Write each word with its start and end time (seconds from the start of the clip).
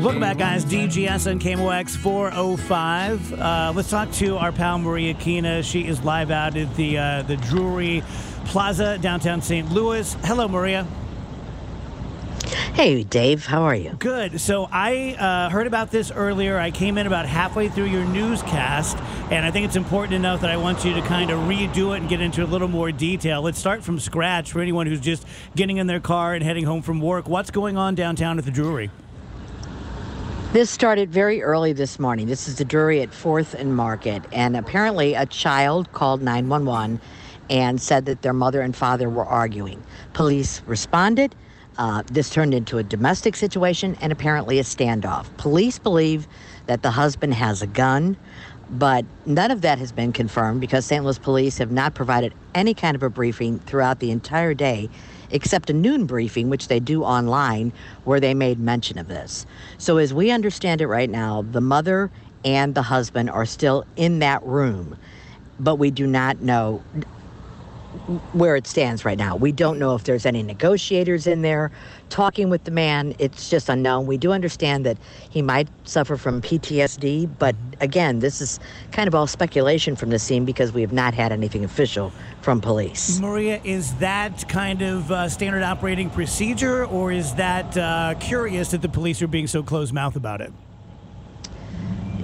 Welcome 0.00 0.20
back, 0.20 0.38
guys. 0.38 0.64
DGS 0.64 1.28
on 1.28 1.40
KMOX 1.40 1.96
405. 1.96 3.32
Uh, 3.32 3.72
let's 3.74 3.90
talk 3.90 4.12
to 4.12 4.36
our 4.36 4.52
pal 4.52 4.78
Maria 4.78 5.14
Kina. 5.14 5.64
She 5.64 5.88
is 5.88 6.04
live 6.04 6.30
out 6.30 6.56
at 6.56 6.72
the 6.76 6.96
uh, 6.96 7.22
the 7.22 7.36
Drury 7.38 8.04
Plaza 8.44 8.96
downtown 8.98 9.42
St. 9.42 9.68
Louis. 9.72 10.14
Hello, 10.22 10.46
Maria. 10.46 10.86
Hey, 12.78 13.02
Dave. 13.02 13.44
How 13.44 13.62
are 13.62 13.74
you? 13.74 13.96
Good. 13.98 14.40
So 14.40 14.68
I 14.70 15.16
uh, 15.18 15.50
heard 15.50 15.66
about 15.66 15.90
this 15.90 16.12
earlier. 16.12 16.60
I 16.60 16.70
came 16.70 16.96
in 16.96 17.08
about 17.08 17.26
halfway 17.26 17.68
through 17.68 17.86
your 17.86 18.04
newscast, 18.04 18.96
and 19.32 19.44
I 19.44 19.50
think 19.50 19.66
it's 19.66 19.74
important 19.74 20.12
to 20.12 20.20
note 20.20 20.42
that 20.42 20.50
I 20.50 20.58
want 20.58 20.84
you 20.84 20.94
to 20.94 21.02
kind 21.02 21.32
of 21.32 21.40
redo 21.40 21.92
it 21.92 22.02
and 22.02 22.08
get 22.08 22.20
into 22.20 22.44
a 22.44 22.46
little 22.46 22.68
more 22.68 22.92
detail. 22.92 23.42
Let's 23.42 23.58
start 23.58 23.82
from 23.82 23.98
scratch 23.98 24.52
for 24.52 24.60
anyone 24.60 24.86
who's 24.86 25.00
just 25.00 25.26
getting 25.56 25.78
in 25.78 25.88
their 25.88 25.98
car 25.98 26.34
and 26.34 26.44
heading 26.44 26.66
home 26.66 26.82
from 26.82 27.00
work. 27.00 27.28
What's 27.28 27.50
going 27.50 27.76
on 27.76 27.96
downtown 27.96 28.38
at 28.38 28.44
the 28.44 28.52
Drury? 28.52 28.92
This 30.52 30.70
started 30.70 31.10
very 31.10 31.42
early 31.42 31.72
this 31.72 31.98
morning. 31.98 32.28
This 32.28 32.46
is 32.46 32.58
the 32.58 32.64
Drury 32.64 33.02
at 33.02 33.10
4th 33.10 33.54
and 33.54 33.74
Market, 33.74 34.22
and 34.30 34.56
apparently 34.56 35.14
a 35.14 35.26
child 35.26 35.90
called 35.90 36.22
911 36.22 37.00
and 37.50 37.80
said 37.80 38.06
that 38.06 38.22
their 38.22 38.32
mother 38.32 38.60
and 38.60 38.76
father 38.76 39.10
were 39.10 39.26
arguing. 39.26 39.82
Police 40.12 40.62
responded. 40.64 41.34
Uh, 41.78 42.02
this 42.10 42.28
turned 42.28 42.52
into 42.54 42.78
a 42.78 42.82
domestic 42.82 43.36
situation 43.36 43.96
and 44.00 44.10
apparently 44.12 44.58
a 44.58 44.64
standoff. 44.64 45.26
Police 45.36 45.78
believe 45.78 46.26
that 46.66 46.82
the 46.82 46.90
husband 46.90 47.34
has 47.34 47.62
a 47.62 47.68
gun, 47.68 48.16
but 48.68 49.04
none 49.24 49.52
of 49.52 49.60
that 49.60 49.78
has 49.78 49.92
been 49.92 50.12
confirmed 50.12 50.60
because 50.60 50.84
St. 50.84 51.04
Louis 51.04 51.18
police 51.18 51.58
have 51.58 51.70
not 51.70 51.94
provided 51.94 52.34
any 52.52 52.74
kind 52.74 52.96
of 52.96 53.04
a 53.04 53.08
briefing 53.08 53.60
throughout 53.60 54.00
the 54.00 54.10
entire 54.10 54.54
day 54.54 54.90
except 55.30 55.70
a 55.70 55.72
noon 55.72 56.04
briefing, 56.04 56.50
which 56.50 56.68
they 56.68 56.80
do 56.80 57.04
online, 57.04 57.72
where 58.04 58.18
they 58.18 58.34
made 58.34 58.58
mention 58.58 58.98
of 58.98 59.06
this. 59.06 59.46
So, 59.76 59.98
as 59.98 60.12
we 60.12 60.30
understand 60.30 60.80
it 60.80 60.86
right 60.88 61.08
now, 61.08 61.42
the 61.42 61.60
mother 61.60 62.10
and 62.44 62.74
the 62.74 62.82
husband 62.82 63.30
are 63.30 63.46
still 63.46 63.84
in 63.94 64.18
that 64.20 64.42
room, 64.42 64.96
but 65.60 65.76
we 65.76 65.90
do 65.90 66.06
not 66.06 66.40
know 66.40 66.82
where 68.32 68.56
it 68.56 68.66
stands 68.66 69.04
right 69.04 69.18
now. 69.18 69.36
We 69.36 69.52
don't 69.52 69.78
know 69.78 69.94
if 69.94 70.04
there's 70.04 70.24
any 70.24 70.42
negotiators 70.42 71.26
in 71.26 71.42
there 71.42 71.70
talking 72.08 72.48
with 72.48 72.64
the 72.64 72.70
man. 72.70 73.14
It's 73.18 73.50
just 73.50 73.68
unknown. 73.68 74.06
We 74.06 74.16
do 74.16 74.32
understand 74.32 74.86
that 74.86 74.96
he 75.28 75.42
might 75.42 75.68
suffer 75.84 76.16
from 76.16 76.40
PTSD, 76.40 77.28
but 77.38 77.54
again, 77.80 78.20
this 78.20 78.40
is 78.40 78.60
kind 78.92 79.08
of 79.08 79.14
all 79.14 79.26
speculation 79.26 79.94
from 79.94 80.10
the 80.10 80.18
scene 80.18 80.44
because 80.44 80.72
we 80.72 80.80
have 80.80 80.92
not 80.92 81.12
had 81.12 81.32
anything 81.32 81.64
official 81.64 82.12
from 82.40 82.60
police. 82.60 83.20
Maria, 83.20 83.60
is 83.62 83.94
that 83.96 84.48
kind 84.48 84.80
of 84.82 85.10
uh, 85.12 85.28
standard 85.28 85.62
operating 85.62 86.08
procedure, 86.08 86.86
or 86.86 87.12
is 87.12 87.34
that 87.34 87.76
uh, 87.76 88.14
curious 88.20 88.70
that 88.70 88.82
the 88.82 88.88
police 88.88 89.20
are 89.20 89.28
being 89.28 89.46
so 89.46 89.62
close 89.62 89.92
mouthed 89.92 90.16
about 90.16 90.40
it? 90.40 90.52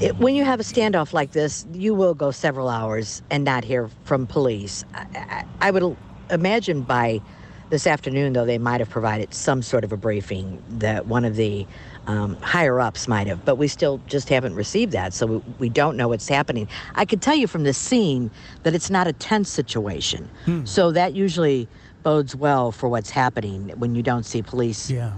It, 0.05 0.19
when 0.19 0.35
you 0.35 0.45
have 0.45 0.61
a 0.61 0.63
standoff 0.63 1.15
like 1.15 1.33
this, 1.33 1.67
you 1.73 1.95
will 1.95 2.13
go 2.13 2.31
several 2.31 2.69
hours 2.69 3.23
and 3.31 3.43
not 3.43 3.65
hear 3.65 3.89
from 4.05 4.27
police. 4.27 4.85
I, 4.93 5.07
I, 5.15 5.45
I 5.63 5.71
would 5.71 5.97
imagine 6.31 6.83
by 6.83 7.23
this 7.71 7.87
afternoon, 7.87 8.35
though, 8.35 8.45
they 8.45 8.59
might 8.59 8.81
have 8.81 8.91
provided 8.91 9.33
some 9.33 9.63
sort 9.63 9.83
of 9.83 9.93
a 9.93 9.97
briefing 9.97 10.63
that 10.69 11.07
one 11.07 11.25
of 11.25 11.37
the 11.37 11.67
um, 12.07 12.37
higher 12.43 12.81
ups 12.81 13.09
might 13.09 13.27
have, 13.27 13.47
but 13.47 13.57
we 13.57 13.67
still 13.67 13.99
just 14.07 14.29
haven't 14.29 14.55
received 14.55 14.93
that, 14.93 15.15
so 15.15 15.27
we, 15.27 15.37
we, 15.59 15.69
don't 15.71 15.97
know 15.97 16.09
what's 16.09 16.29
happening. 16.29 16.69
I 16.97 17.07
could 17.07 17.23
tell 17.23 17.35
you 17.35 17.47
from 17.47 17.65
the 17.65 17.73
scene 17.73 18.31
that 18.63 18.75
it's 18.75 18.91
not 18.91 19.07
a 19.07 19.15
tense 19.15 19.49
situation, 19.49 20.29
hmm. 20.45 20.67
so 20.67 20.93
that 20.93 21.15
usually 21.15 21.67
bodes 22.03 22.37
well 22.37 22.71
for 22.73 22.91
what's 22.91 23.09
happening 23.09 23.71
when 23.79 23.95
you 23.95 24.03
don't 24.03 24.25
see 24.25 24.43
police, 24.43 24.91
yeah. 24.91 25.15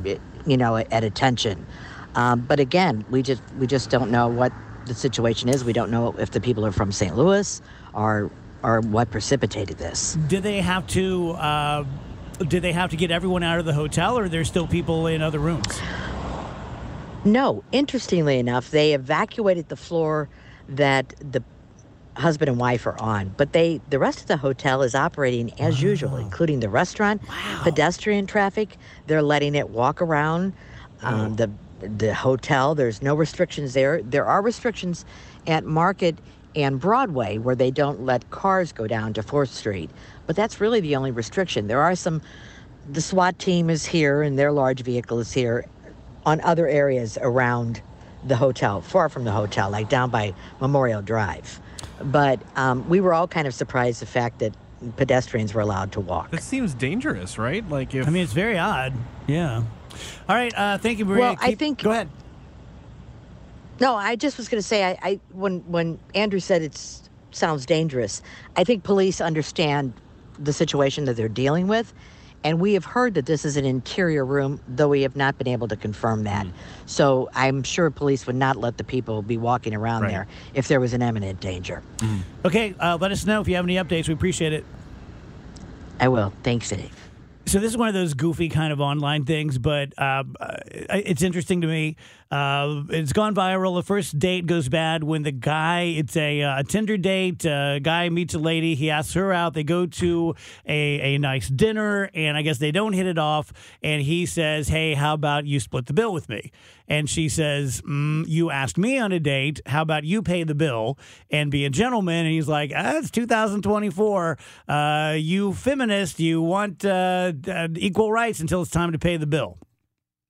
you 0.46 0.56
know, 0.56 0.76
at, 0.76 0.92
at 0.92 1.02
attention. 1.02 1.66
Um, 2.14 2.40
but 2.42 2.60
again, 2.60 3.04
we 3.10 3.22
just 3.22 3.42
we 3.58 3.66
just 3.66 3.90
don't 3.90 4.10
know 4.10 4.28
what 4.28 4.52
the 4.86 4.94
situation 4.94 5.48
is. 5.48 5.64
We 5.64 5.72
don't 5.72 5.90
know 5.90 6.14
if 6.18 6.30
the 6.30 6.40
people 6.40 6.64
are 6.64 6.72
from 6.72 6.92
St. 6.92 7.16
Louis 7.16 7.60
or 7.94 8.30
or 8.62 8.80
what 8.80 9.10
precipitated 9.10 9.78
this. 9.78 10.14
Did 10.28 10.42
they 10.42 10.60
have 10.60 10.86
to? 10.88 11.30
Uh, 11.32 11.84
did 12.38 12.62
they 12.62 12.72
have 12.72 12.90
to 12.90 12.96
get 12.96 13.10
everyone 13.10 13.42
out 13.42 13.58
of 13.58 13.64
the 13.64 13.72
hotel, 13.72 14.18
or 14.18 14.24
are 14.24 14.28
there 14.28 14.44
still 14.44 14.66
people 14.66 15.06
in 15.06 15.22
other 15.22 15.38
rooms? 15.38 15.80
No. 17.24 17.64
Interestingly 17.72 18.38
enough, 18.38 18.70
they 18.70 18.94
evacuated 18.94 19.68
the 19.68 19.76
floor 19.76 20.28
that 20.68 21.14
the 21.20 21.42
husband 22.16 22.48
and 22.48 22.58
wife 22.58 22.86
are 22.86 22.98
on, 23.00 23.34
but 23.36 23.52
they 23.52 23.80
the 23.90 23.98
rest 23.98 24.20
of 24.20 24.26
the 24.26 24.36
hotel 24.36 24.82
is 24.82 24.94
operating 24.94 25.52
as 25.60 25.76
wow. 25.76 25.88
usual, 25.88 26.16
including 26.16 26.60
the 26.60 26.68
restaurant, 26.68 27.22
wow. 27.28 27.60
pedestrian 27.62 28.26
traffic. 28.26 28.76
They're 29.06 29.22
letting 29.22 29.54
it 29.54 29.70
walk 29.70 30.00
around. 30.00 30.54
Um, 31.02 31.36
the 31.36 31.50
the 31.80 32.14
hotel. 32.14 32.74
There's 32.74 33.02
no 33.02 33.14
restrictions 33.14 33.74
there. 33.74 34.02
There 34.02 34.26
are 34.26 34.42
restrictions 34.42 35.04
at 35.46 35.64
Market 35.64 36.18
and 36.54 36.80
Broadway 36.80 37.38
where 37.38 37.54
they 37.54 37.70
don't 37.70 38.04
let 38.04 38.28
cars 38.30 38.72
go 38.72 38.86
down 38.86 39.12
to 39.14 39.22
4th 39.22 39.48
Street. 39.48 39.90
But 40.26 40.36
that's 40.36 40.60
really 40.60 40.80
the 40.80 40.96
only 40.96 41.10
restriction. 41.10 41.66
There 41.66 41.82
are 41.82 41.94
some, 41.94 42.22
the 42.90 43.00
SWAT 43.00 43.38
team 43.38 43.68
is 43.68 43.84
here 43.84 44.22
and 44.22 44.38
their 44.38 44.52
large 44.52 44.82
vehicle 44.82 45.18
is 45.18 45.32
here 45.32 45.66
on 46.24 46.40
other 46.40 46.66
areas 46.66 47.18
around 47.20 47.82
the 48.24 48.36
hotel, 48.36 48.80
far 48.80 49.08
from 49.08 49.24
the 49.24 49.30
hotel, 49.30 49.70
like 49.70 49.88
down 49.88 50.10
by 50.10 50.34
Memorial 50.60 51.02
Drive. 51.02 51.60
But 52.02 52.40
um, 52.56 52.88
we 52.88 53.00
were 53.00 53.14
all 53.14 53.28
kind 53.28 53.46
of 53.46 53.54
surprised 53.54 54.02
the 54.02 54.06
fact 54.06 54.40
that 54.40 54.54
pedestrians 54.96 55.54
were 55.54 55.60
allowed 55.60 55.92
to 55.92 56.00
walk. 56.00 56.30
That 56.30 56.42
seems 56.42 56.74
dangerous, 56.74 57.38
right? 57.38 57.66
Like 57.68 57.94
if 57.94 58.06
I 58.06 58.10
mean, 58.10 58.22
it's 58.22 58.32
very 58.32 58.58
odd. 58.58 58.94
Yeah. 59.26 59.62
All 60.28 60.36
right. 60.36 60.52
Uh, 60.56 60.78
thank 60.78 60.98
you, 60.98 61.04
Maria. 61.04 61.20
Well, 61.20 61.36
Keep, 61.36 61.48
I 61.48 61.54
think. 61.54 61.82
Go 61.82 61.90
ahead. 61.90 62.08
No, 63.80 63.94
I 63.94 64.16
just 64.16 64.38
was 64.38 64.48
going 64.48 64.60
to 64.60 64.66
say, 64.66 64.84
I, 64.84 64.98
I 65.02 65.20
when 65.32 65.60
when 65.70 65.98
Andrew 66.14 66.40
said 66.40 66.62
it 66.62 66.80
sounds 67.30 67.66
dangerous, 67.66 68.22
I 68.56 68.64
think 68.64 68.84
police 68.84 69.20
understand 69.20 69.92
the 70.38 70.52
situation 70.52 71.04
that 71.06 71.16
they're 71.16 71.28
dealing 71.28 71.68
with, 71.68 71.92
and 72.44 72.60
we 72.60 72.74
have 72.74 72.84
heard 72.84 73.14
that 73.14 73.26
this 73.26 73.44
is 73.44 73.56
an 73.56 73.64
interior 73.64 74.24
room, 74.24 74.60
though 74.68 74.88
we 74.88 75.02
have 75.02 75.16
not 75.16 75.36
been 75.36 75.48
able 75.48 75.68
to 75.68 75.76
confirm 75.76 76.24
that. 76.24 76.46
Mm. 76.46 76.52
So 76.86 77.28
I'm 77.34 77.62
sure 77.62 77.90
police 77.90 78.26
would 78.26 78.36
not 78.36 78.56
let 78.56 78.78
the 78.78 78.84
people 78.84 79.20
be 79.20 79.36
walking 79.36 79.74
around 79.74 80.02
right. 80.02 80.10
there 80.10 80.26
if 80.54 80.68
there 80.68 80.80
was 80.80 80.94
an 80.94 81.02
imminent 81.02 81.40
danger. 81.40 81.82
Mm. 81.98 82.20
Okay, 82.44 82.74
uh, 82.80 82.96
let 83.00 83.12
us 83.12 83.26
know 83.26 83.40
if 83.40 83.48
you 83.48 83.56
have 83.56 83.64
any 83.64 83.76
updates. 83.76 84.08
We 84.08 84.14
appreciate 84.14 84.52
it. 84.52 84.64
I 86.00 86.08
will. 86.08 86.32
Thanks, 86.42 86.68
Dave. 86.68 86.94
So 87.46 87.60
this 87.60 87.70
is 87.70 87.76
one 87.76 87.86
of 87.86 87.94
those 87.94 88.14
goofy 88.14 88.48
kind 88.48 88.72
of 88.72 88.80
online 88.80 89.24
things, 89.24 89.56
but 89.56 89.96
uh, 89.98 90.24
it's 90.68 91.22
interesting 91.22 91.60
to 91.60 91.68
me. 91.68 91.96
Uh, 92.28 92.82
it's 92.88 93.12
gone 93.12 93.34
viral. 93.34 93.76
The 93.76 93.84
first 93.84 94.18
date 94.18 94.46
goes 94.46 94.68
bad 94.68 95.04
when 95.04 95.22
the 95.22 95.30
guy, 95.30 95.82
it's 95.82 96.16
a, 96.16 96.42
uh, 96.42 96.60
a 96.60 96.64
Tinder 96.64 96.96
date. 96.96 97.44
A 97.44 97.78
guy 97.80 98.08
meets 98.08 98.34
a 98.34 98.38
lady. 98.38 98.74
He 98.74 98.90
asks 98.90 99.14
her 99.14 99.32
out. 99.32 99.54
They 99.54 99.62
go 99.62 99.86
to 99.86 100.34
a, 100.66 101.14
a 101.14 101.18
nice 101.18 101.48
dinner, 101.48 102.10
and 102.14 102.36
I 102.36 102.42
guess 102.42 102.58
they 102.58 102.72
don't 102.72 102.94
hit 102.94 103.06
it 103.06 103.18
off. 103.18 103.52
And 103.82 104.02
he 104.02 104.26
says, 104.26 104.68
Hey, 104.68 104.94
how 104.94 105.14
about 105.14 105.46
you 105.46 105.60
split 105.60 105.86
the 105.86 105.92
bill 105.92 106.12
with 106.12 106.28
me? 106.28 106.50
And 106.88 107.08
she 107.08 107.28
says, 107.28 107.80
mm, 107.82 108.24
You 108.26 108.50
asked 108.50 108.76
me 108.76 108.98
on 108.98 109.12
a 109.12 109.20
date. 109.20 109.60
How 109.66 109.82
about 109.82 110.02
you 110.04 110.20
pay 110.22 110.42
the 110.42 110.54
bill 110.54 110.98
and 111.30 111.50
be 111.50 111.64
a 111.64 111.70
gentleman? 111.70 112.26
And 112.26 112.34
he's 112.34 112.48
like, 112.48 112.72
ah, 112.74 112.96
It's 112.96 113.10
2024. 113.12 114.38
Uh, 114.68 115.14
you 115.16 115.52
feminist, 115.52 116.18
you 116.18 116.42
want 116.42 116.84
uh, 116.84 117.32
uh, 117.48 117.68
equal 117.76 118.10
rights 118.10 118.40
until 118.40 118.62
it's 118.62 118.70
time 118.70 118.90
to 118.92 118.98
pay 118.98 119.16
the 119.16 119.26
bill. 119.26 119.58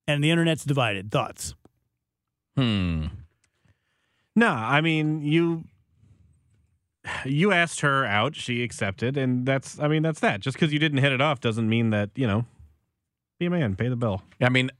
and 0.06 0.22
the 0.22 0.30
internet's 0.30 0.64
divided. 0.64 1.10
Thoughts? 1.10 1.54
Hmm. 2.56 3.06
No, 4.34 4.48
I 4.48 4.80
mean 4.80 5.22
you. 5.22 5.64
You 7.24 7.52
asked 7.52 7.82
her 7.82 8.04
out, 8.04 8.34
she 8.34 8.64
accepted, 8.64 9.16
and 9.16 9.46
that's. 9.46 9.78
I 9.78 9.86
mean, 9.86 10.02
that's 10.02 10.18
that. 10.20 10.40
Just 10.40 10.56
because 10.56 10.72
you 10.72 10.80
didn't 10.80 10.98
hit 10.98 11.12
it 11.12 11.20
off 11.20 11.40
doesn't 11.40 11.68
mean 11.68 11.90
that 11.90 12.10
you 12.16 12.26
know. 12.26 12.44
Be 13.38 13.46
a 13.46 13.50
man, 13.50 13.76
pay 13.76 13.88
the 13.88 13.96
bill. 13.96 14.22
I 14.40 14.48
mean, 14.48 14.70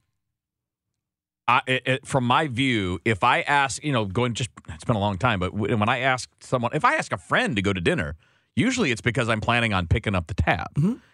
I, 1.47 1.61
it, 1.67 1.83
it- 1.85 2.05
from 2.07 2.25
my 2.25 2.47
view, 2.47 2.99
if 3.05 3.23
I 3.23 3.41
ask, 3.41 3.81
you 3.83 3.93
know, 3.93 4.03
going 4.05 4.33
just, 4.33 4.49
it's 4.69 4.83
been 4.83 4.95
a 4.95 4.99
long 4.99 5.17
time, 5.17 5.39
but 5.39 5.53
when 5.53 5.87
I 5.87 5.99
ask 5.99 6.29
someone, 6.41 6.71
if 6.73 6.83
I 6.83 6.95
ask 6.95 7.11
a 7.13 7.17
friend 7.17 7.55
to 7.55 7.61
go 7.61 7.71
to 7.71 7.79
dinner, 7.79 8.15
usually 8.55 8.91
it's 8.91 8.99
because 9.01 9.29
I'm 9.29 9.39
planning 9.39 9.73
on 9.73 9.87
picking 9.87 10.15
up 10.15 10.27
the 10.27 10.33
tab. 10.33 10.67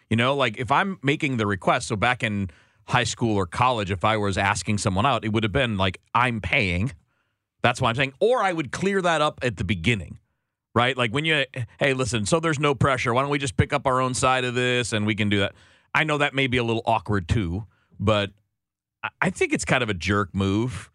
You 0.09 0.15
know, 0.15 0.35
like 0.35 0.57
if 0.57 0.71
I'm 0.71 0.97
making 1.03 1.37
the 1.37 1.45
request, 1.45 1.87
so 1.89 1.95
back 1.95 2.23
in 2.23 2.49
high 2.85 3.03
school 3.03 3.35
or 3.35 3.45
college, 3.45 3.91
if 3.91 4.03
I 4.03 4.17
was 4.17 4.37
asking 4.37 4.77
someone 4.79 5.05
out, 5.05 5.23
it 5.25 5.33
would 5.33 5.43
have 5.43 5.51
been 5.51 5.77
like, 5.77 5.99
I'm 6.13 6.41
paying. 6.41 6.91
That's 7.61 7.79
what 7.79 7.89
I'm 7.89 7.95
saying. 7.95 8.13
Or 8.19 8.43
I 8.43 8.51
would 8.53 8.71
clear 8.71 9.01
that 9.01 9.21
up 9.21 9.39
at 9.41 9.57
the 9.57 9.63
beginning, 9.63 10.19
right? 10.75 10.97
Like 10.97 11.11
when 11.11 11.25
you, 11.25 11.45
hey, 11.79 11.93
listen, 11.93 12.25
so 12.25 12.39
there's 12.39 12.59
no 12.59 12.75
pressure. 12.75 13.13
Why 13.13 13.21
don't 13.21 13.31
we 13.31 13.39
just 13.39 13.57
pick 13.57 13.71
up 13.73 13.87
our 13.87 14.01
own 14.01 14.13
side 14.13 14.43
of 14.43 14.53
this 14.55 14.93
and 14.93 15.05
we 15.05 15.15
can 15.15 15.29
do 15.29 15.39
that? 15.39 15.53
I 15.95 16.03
know 16.03 16.17
that 16.17 16.33
may 16.33 16.47
be 16.47 16.57
a 16.57 16.63
little 16.63 16.83
awkward 16.85 17.27
too, 17.27 17.65
but 17.99 18.31
I- 19.03 19.09
I 19.21 19.29
think 19.29 19.53
it's 19.53 19.65
kind 19.65 19.83
of 19.83 19.89
a 19.89 19.93
jerk 19.93 20.33
move 20.33 20.91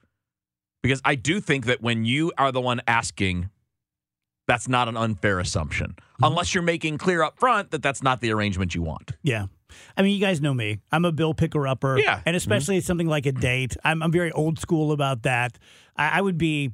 because 0.83 1.01
I 1.05 1.15
do 1.15 1.41
think 1.41 1.67
that 1.67 1.81
when 1.81 2.05
you 2.05 2.33
are 2.37 2.53
the 2.53 2.61
one 2.61 2.81
asking, 2.87 3.49
that's 4.47 4.69
not 4.69 4.89
an 4.89 4.97
unfair 4.97 5.39
assumption, 5.41 5.89
mm-hmm. 5.91 6.25
unless 6.25 6.55
you're 6.55 6.63
making 6.63 6.99
clear 6.99 7.23
up 7.23 7.39
front 7.39 7.71
that 7.71 7.83
that's 7.83 8.03
not 8.03 8.21
the 8.21 8.33
arrangement 8.33 8.75
you 8.75 8.83
want. 8.83 9.13
Yeah. 9.23 9.47
I 9.97 10.03
mean, 10.03 10.15
you 10.15 10.21
guys 10.21 10.41
know 10.41 10.55
me. 10.55 10.79
I'm 10.93 11.05
a 11.05 11.13
bill 11.13 11.35
picker 11.35 11.67
upper. 11.67 11.99
Yeah. 11.99 12.21
And 12.27 12.35
especially 12.37 12.81
something 12.81 13.07
like 13.09 13.27
a 13.27 13.33
date. 13.33 13.77
I'm, 13.85 14.03
I'm 14.03 14.13
very 14.13 14.33
old 14.33 14.59
school 14.59 14.93
about 14.93 15.23
that. 15.23 15.59
I, 15.97 16.19
I 16.19 16.21
would 16.21 16.39
be 16.39 16.73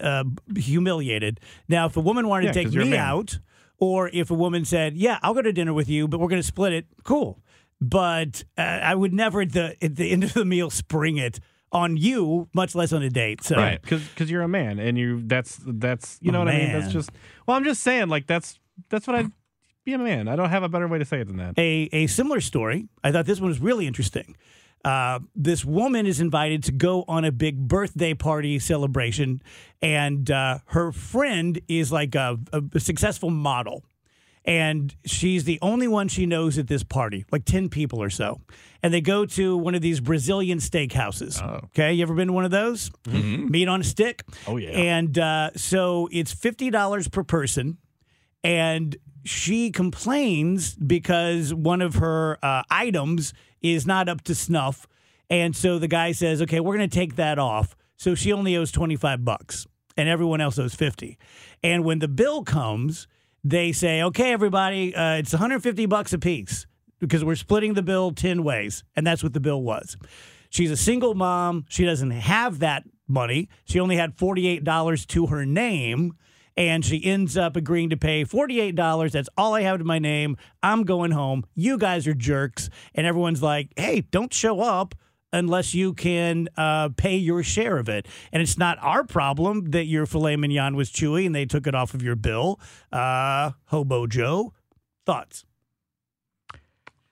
uh, 0.00 0.24
humiliated. 0.56 1.40
Now, 1.68 1.86
if 1.86 1.96
a 1.96 2.00
woman 2.00 2.28
wanted 2.28 2.46
Yeah, 2.46 2.52
to 2.52 2.64
take 2.64 2.72
me 2.74 2.96
out, 2.96 3.38
or 3.78 4.08
if 4.12 4.30
a 4.30 4.34
woman 4.34 4.64
said, 4.64 4.96
Yeah, 4.96 5.18
I'll 5.22 5.34
go 5.34 5.42
to 5.42 5.52
dinner 5.52 5.72
with 5.74 5.88
you, 5.88 6.06
but 6.08 6.20
we're 6.20 6.28
going 6.28 6.40
to 6.42 6.46
split 6.46 6.72
it, 6.72 6.86
cool. 7.02 7.42
But 7.80 8.44
uh, 8.56 8.60
I 8.62 8.94
would 8.94 9.12
never 9.12 9.40
at 9.42 9.52
the, 9.52 9.76
at 9.82 9.96
the 9.96 10.10
end 10.10 10.24
of 10.24 10.32
the 10.34 10.44
meal 10.44 10.70
spring 10.70 11.16
it 11.16 11.40
on 11.72 11.96
you, 11.96 12.48
much 12.54 12.74
less 12.76 12.92
on 12.92 13.02
a 13.02 13.10
date. 13.10 13.42
So, 13.42 13.56
Right. 13.56 13.82
because 13.82 14.30
you're 14.30 14.42
a 14.42 14.48
man 14.48 14.78
and 14.78 14.96
you 14.96 15.22
that's 15.26 15.58
that's 15.66 16.18
you 16.22 16.30
know 16.30 16.42
A 16.42 16.44
what 16.44 16.54
I 16.54 16.58
mean. 16.58 16.72
That's 16.72 16.92
just 16.92 17.10
well, 17.46 17.56
I'm 17.56 17.64
just 17.64 17.82
saying 17.82 18.08
like 18.08 18.28
that's 18.28 18.60
that's 18.90 19.08
what 19.08 19.16
I 19.16 19.24
be 19.84 19.92
a 19.92 19.98
man. 19.98 20.28
I 20.28 20.36
don't 20.36 20.50
have 20.50 20.62
a 20.62 20.68
better 20.68 20.88
way 20.88 20.98
to 20.98 21.04
say 21.04 21.20
it 21.20 21.26
than 21.26 21.36
that. 21.36 21.54
a, 21.58 21.88
a 21.92 22.06
similar 22.06 22.40
story. 22.40 22.88
I 23.02 23.12
thought 23.12 23.26
this 23.26 23.40
one 23.40 23.48
was 23.48 23.60
really 23.60 23.86
interesting. 23.86 24.36
Uh, 24.84 25.20
this 25.34 25.64
woman 25.64 26.04
is 26.06 26.20
invited 26.20 26.62
to 26.64 26.72
go 26.72 27.04
on 27.08 27.24
a 27.24 27.32
big 27.32 27.56
birthday 27.68 28.12
party 28.12 28.58
celebration, 28.58 29.40
and 29.80 30.30
uh, 30.30 30.58
her 30.66 30.92
friend 30.92 31.60
is 31.68 31.90
like 31.90 32.14
a, 32.14 32.38
a 32.74 32.80
successful 32.80 33.30
model. 33.30 33.84
And 34.46 34.94
she's 35.06 35.44
the 35.44 35.58
only 35.62 35.88
one 35.88 36.08
she 36.08 36.26
knows 36.26 36.58
at 36.58 36.66
this 36.68 36.82
party, 36.82 37.24
like 37.32 37.46
10 37.46 37.70
people 37.70 38.02
or 38.02 38.10
so. 38.10 38.42
And 38.82 38.92
they 38.92 39.00
go 39.00 39.24
to 39.24 39.56
one 39.56 39.74
of 39.74 39.80
these 39.80 40.00
Brazilian 40.00 40.58
steakhouses. 40.58 41.42
Okay. 41.68 41.94
You 41.94 42.02
ever 42.02 42.12
been 42.12 42.26
to 42.26 42.34
one 42.34 42.44
of 42.44 42.50
those? 42.50 42.90
Meat 43.06 43.68
on 43.68 43.80
a 43.80 43.84
stick? 43.84 44.22
Oh, 44.46 44.58
yeah. 44.58 44.68
And 44.72 45.18
uh, 45.18 45.50
so 45.56 46.10
it's 46.12 46.34
$50 46.34 47.10
per 47.10 47.22
person 47.24 47.78
and 48.44 48.96
she 49.24 49.70
complains 49.70 50.74
because 50.76 51.52
one 51.52 51.82
of 51.82 51.96
her 51.96 52.38
uh, 52.42 52.62
items 52.70 53.32
is 53.62 53.86
not 53.86 54.08
up 54.08 54.20
to 54.22 54.34
snuff. 54.34 54.86
And 55.30 55.56
so 55.56 55.78
the 55.78 55.88
guy 55.88 56.12
says 56.12 56.40
okay 56.42 56.60
we're 56.60 56.76
going 56.76 56.88
to 56.88 56.94
take 56.94 57.16
that 57.16 57.38
off. 57.38 57.74
So 57.96 58.14
she 58.14 58.32
only 58.32 58.56
owes 58.56 58.70
25 58.70 59.24
bucks 59.24 59.66
and 59.96 60.08
everyone 60.08 60.40
else 60.40 60.58
owes 60.58 60.74
50 60.74 61.18
and 61.62 61.84
when 61.84 62.00
the 62.00 62.08
bill 62.08 62.42
comes 62.42 63.06
they 63.44 63.72
say 63.72 64.02
okay 64.02 64.32
everybody 64.32 64.94
uh, 64.94 65.14
it's 65.14 65.32
150 65.32 65.86
bucks 65.86 66.12
a 66.12 66.18
piece 66.18 66.66
because 67.06 67.24
we're 67.24 67.36
splitting 67.36 67.74
the 67.74 67.82
bill 67.82 68.12
10 68.12 68.42
ways. 68.42 68.84
And 68.96 69.06
that's 69.06 69.22
what 69.22 69.32
the 69.32 69.40
bill 69.40 69.62
was. 69.62 69.96
She's 70.50 70.70
a 70.70 70.76
single 70.76 71.14
mom. 71.14 71.64
She 71.68 71.84
doesn't 71.84 72.12
have 72.12 72.60
that 72.60 72.84
money. 73.08 73.48
She 73.64 73.80
only 73.80 73.96
had 73.96 74.16
$48 74.16 75.06
to 75.08 75.26
her 75.26 75.44
name 75.44 76.14
and 76.56 76.84
she 76.84 77.04
ends 77.04 77.36
up 77.36 77.56
agreeing 77.56 77.90
to 77.90 77.96
pay 77.96 78.24
$48. 78.24 79.10
That's 79.12 79.28
all 79.36 79.54
I 79.54 79.62
have 79.62 79.78
to 79.78 79.84
my 79.84 79.98
name. 79.98 80.36
I'm 80.62 80.84
going 80.84 81.10
home. 81.10 81.44
You 81.54 81.78
guys 81.78 82.06
are 82.06 82.14
jerks. 82.14 82.70
And 82.94 83.06
everyone's 83.06 83.42
like, 83.42 83.70
hey, 83.76 84.02
don't 84.10 84.32
show 84.32 84.60
up 84.60 84.94
unless 85.32 85.74
you 85.74 85.92
can 85.94 86.48
uh, 86.56 86.90
pay 86.96 87.16
your 87.16 87.42
share 87.42 87.76
of 87.78 87.88
it. 87.88 88.06
And 88.32 88.40
it's 88.40 88.56
not 88.56 88.78
our 88.80 89.02
problem 89.02 89.70
that 89.72 89.86
your 89.86 90.06
filet 90.06 90.36
mignon 90.36 90.76
was 90.76 90.90
chewy 90.92 91.26
and 91.26 91.34
they 91.34 91.44
took 91.44 91.66
it 91.66 91.74
off 91.74 91.92
of 91.92 92.02
your 92.02 92.14
bill. 92.14 92.60
Uh, 92.92 93.50
Hobo 93.66 94.06
Joe, 94.06 94.52
thoughts? 95.04 95.44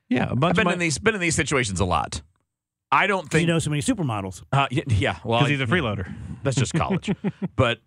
Yeah, 0.09 0.29
a 0.29 0.33
I've 0.33 0.41
bunch 0.41 0.56
been 0.56 0.67
of 0.67 0.73
in 0.75 0.79
these 0.79 0.99
been 0.99 1.15
in 1.15 1.21
these 1.21 1.35
situations 1.35 1.81
a 1.81 1.85
lot. 1.85 2.23
I 2.91 3.06
don't 3.06 3.31
think 3.31 3.41
You 3.41 3.47
know 3.47 3.59
so 3.59 3.71
many 3.71 3.81
supermodels. 3.81 4.43
uh, 4.53 4.67
y- 4.71 4.83
yeah, 4.89 5.19
well, 5.25 5.41
because 5.41 5.50
he's 5.50 5.61
a 5.62 5.67
freeloader. 5.67 6.12
That's 6.43 6.56
just 6.56 6.75
college. 6.75 7.11
but 7.56 7.79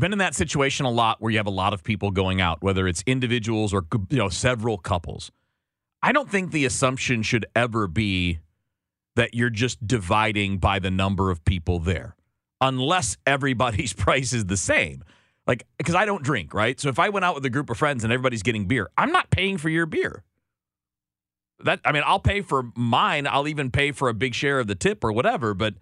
been 0.00 0.12
in 0.12 0.18
that 0.18 0.34
situation 0.34 0.86
a 0.86 0.90
lot 0.90 1.20
where 1.20 1.30
you 1.30 1.38
have 1.38 1.46
a 1.46 1.50
lot 1.50 1.72
of 1.72 1.82
people 1.82 2.10
going 2.10 2.40
out, 2.40 2.62
whether 2.62 2.86
it's 2.86 3.02
individuals 3.06 3.72
or 3.72 3.86
you 4.10 4.18
know 4.18 4.28
several 4.28 4.78
couples. 4.78 5.30
I 6.02 6.12
don't 6.12 6.30
think 6.30 6.52
the 6.52 6.64
assumption 6.64 7.22
should 7.22 7.46
ever 7.54 7.88
be 7.88 8.40
that 9.16 9.34
you're 9.34 9.50
just 9.50 9.86
dividing 9.86 10.58
by 10.58 10.78
the 10.78 10.90
number 10.90 11.30
of 11.30 11.44
people 11.44 11.78
there, 11.78 12.14
unless 12.60 13.16
everybody's 13.26 13.92
price 14.04 14.32
is 14.32 14.46
the 14.46 14.56
same. 14.56 15.02
Like, 15.46 15.64
because 15.78 15.94
I 15.94 16.04
don't 16.04 16.22
drink, 16.24 16.52
right? 16.52 16.78
So 16.78 16.88
if 16.88 16.98
I 16.98 17.08
went 17.08 17.24
out 17.24 17.36
with 17.36 17.44
a 17.44 17.50
group 17.50 17.70
of 17.70 17.78
friends 17.78 18.02
and 18.02 18.12
everybody's 18.12 18.42
getting 18.42 18.66
beer, 18.66 18.90
I'm 18.98 19.12
not 19.12 19.30
paying 19.30 19.58
for 19.58 19.68
your 19.68 19.86
beer. 19.86 20.24
That 21.60 21.80
I 21.84 21.92
mean, 21.92 22.02
I'll 22.04 22.20
pay 22.20 22.42
for 22.42 22.70
mine. 22.76 23.26
I'll 23.26 23.48
even 23.48 23.70
pay 23.70 23.92
for 23.92 24.08
a 24.08 24.14
big 24.14 24.34
share 24.34 24.60
of 24.60 24.66
the 24.66 24.74
tip 24.74 25.02
or 25.02 25.12
whatever. 25.12 25.54
But 25.54 25.74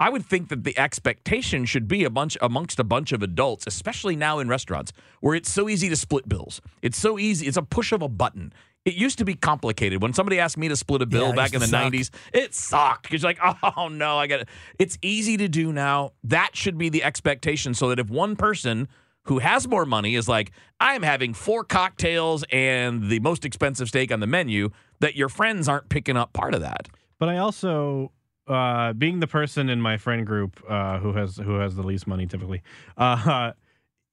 I 0.00 0.10
would 0.10 0.24
think 0.24 0.48
that 0.48 0.62
the 0.64 0.78
expectation 0.78 1.64
should 1.64 1.88
be 1.88 2.04
a 2.04 2.10
bunch 2.10 2.36
amongst 2.40 2.78
a 2.78 2.84
bunch 2.84 3.10
of 3.12 3.22
adults, 3.22 3.64
especially 3.66 4.14
now 4.14 4.38
in 4.38 4.48
restaurants, 4.48 4.92
where 5.20 5.34
it's 5.34 5.50
so 5.50 5.68
easy 5.68 5.88
to 5.88 5.96
split 5.96 6.28
bills. 6.28 6.60
It's 6.82 6.96
so 6.98 7.18
easy. 7.18 7.46
It's 7.46 7.56
a 7.56 7.62
push 7.62 7.90
of 7.92 8.00
a 8.02 8.08
button. 8.08 8.52
It 8.84 8.94
used 8.94 9.18
to 9.18 9.24
be 9.24 9.34
complicated. 9.34 10.00
When 10.00 10.12
somebody 10.12 10.38
asked 10.38 10.56
me 10.56 10.68
to 10.68 10.76
split 10.76 11.02
a 11.02 11.06
bill 11.06 11.30
Yeah, 11.30 11.34
back 11.34 11.52
in 11.52 11.60
the 11.60 11.66
suck. 11.66 11.92
'90s, 11.92 12.10
it 12.32 12.54
sucked 12.54 13.02
because 13.02 13.22
you're 13.22 13.30
like, 13.34 13.40
oh 13.76 13.88
no, 13.88 14.16
I 14.16 14.26
got 14.28 14.40
it. 14.42 14.48
It's 14.78 14.96
easy 15.02 15.36
to 15.38 15.48
do 15.48 15.72
now. 15.72 16.12
That 16.24 16.50
should 16.54 16.78
be 16.78 16.88
the 16.88 17.02
expectation, 17.02 17.74
so 17.74 17.88
that 17.88 17.98
if 17.98 18.08
one 18.08 18.36
person 18.36 18.88
who 19.24 19.40
has 19.40 19.68
more 19.68 19.84
money 19.84 20.14
is 20.14 20.26
like, 20.28 20.52
I'm 20.80 21.02
having 21.02 21.34
four 21.34 21.64
cocktails 21.64 22.44
and 22.50 23.10
the 23.10 23.18
most 23.18 23.44
expensive 23.44 23.88
steak 23.88 24.10
on 24.10 24.20
the 24.20 24.26
menu, 24.26 24.70
that 25.00 25.16
your 25.16 25.28
friends 25.28 25.68
aren't 25.68 25.88
picking 25.90 26.16
up 26.16 26.32
part 26.32 26.54
of 26.54 26.60
that. 26.62 26.88
But 27.18 27.28
I 27.28 27.36
also, 27.38 28.12
uh, 28.48 28.92
being 28.94 29.20
the 29.20 29.26
person 29.26 29.68
in 29.68 29.80
my 29.80 29.96
friend 29.96 30.26
group 30.26 30.62
uh, 30.68 30.98
who 30.98 31.12
has 31.12 31.36
who 31.36 31.54
has 31.58 31.76
the 31.76 31.82
least 31.82 32.06
money 32.06 32.26
typically, 32.26 32.62
uh, 32.96 33.52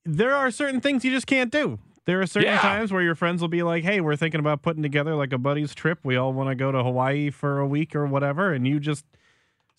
there 0.06 0.36
are 0.36 0.52
certain 0.52 0.82
things 0.82 1.04
you 1.06 1.12
just 1.12 1.28
can't 1.28 1.52
do. 1.52 1.80
There 2.06 2.22
are 2.22 2.28
certain 2.28 2.50
Yeah. 2.50 2.60
times 2.60 2.92
where 2.94 3.02
your 3.02 3.16
friends 3.16 3.42
will 3.42 3.48
be 3.48 3.64
like, 3.64 3.84
"Hey, 3.84 4.00
we're 4.02 4.16
thinking 4.16 4.40
about 4.40 4.62
putting 4.62 4.84
together 4.84 5.16
like 5.16 5.34
a 5.34 5.38
buddies 5.40 5.74
trip. 5.74 6.00
We 6.04 6.16
all 6.18 6.34
want 6.34 6.50
to 6.50 6.56
go 6.56 6.72
to 6.72 6.84
Hawaii 6.84 7.32
for 7.32 7.60
a 7.60 7.68
week 7.68 7.96
or 7.96 8.06
whatever," 8.06 8.54
and 8.54 8.68
you 8.68 8.80
just 8.80 9.06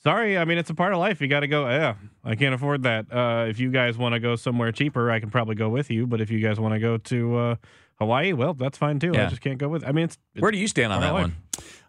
Sorry, 0.02 0.38
I 0.38 0.44
mean 0.44 0.56
it's 0.58 0.70
a 0.70 0.74
part 0.74 0.92
of 0.92 1.00
life. 1.00 1.20
You 1.20 1.26
got 1.26 1.40
to 1.40 1.48
go. 1.48 1.68
Yeah, 1.68 1.94
I 2.22 2.36
can't 2.36 2.54
afford 2.54 2.82
that. 2.84 3.06
Uh, 3.12 3.46
if 3.48 3.58
you 3.58 3.70
guys 3.72 3.98
want 3.98 4.12
to 4.12 4.20
go 4.20 4.36
somewhere 4.36 4.70
cheaper, 4.70 5.10
I 5.10 5.18
can 5.18 5.30
probably 5.30 5.56
go 5.56 5.68
with 5.68 5.90
you. 5.90 6.06
But 6.06 6.20
if 6.20 6.30
you 6.30 6.38
guys 6.38 6.60
want 6.60 6.74
to 6.74 6.78
go 6.78 6.96
to 6.96 7.36
uh, 7.36 7.54
Hawaii, 7.98 8.32
well, 8.32 8.54
that's 8.54 8.78
fine 8.78 9.00
too. 9.00 9.12
I 9.16 9.26
just 9.26 9.40
can't 9.40 9.58
go 9.58 9.68
with. 9.68 9.84
I 9.84 9.90
mean, 9.92 10.04
it's, 10.04 10.18
it's 10.34 10.42
Where 10.42 10.52
do 10.52 10.58
you 10.58 10.68
stand 10.68 10.92
on 10.92 11.00
that 11.00 11.12
one? 11.12 11.34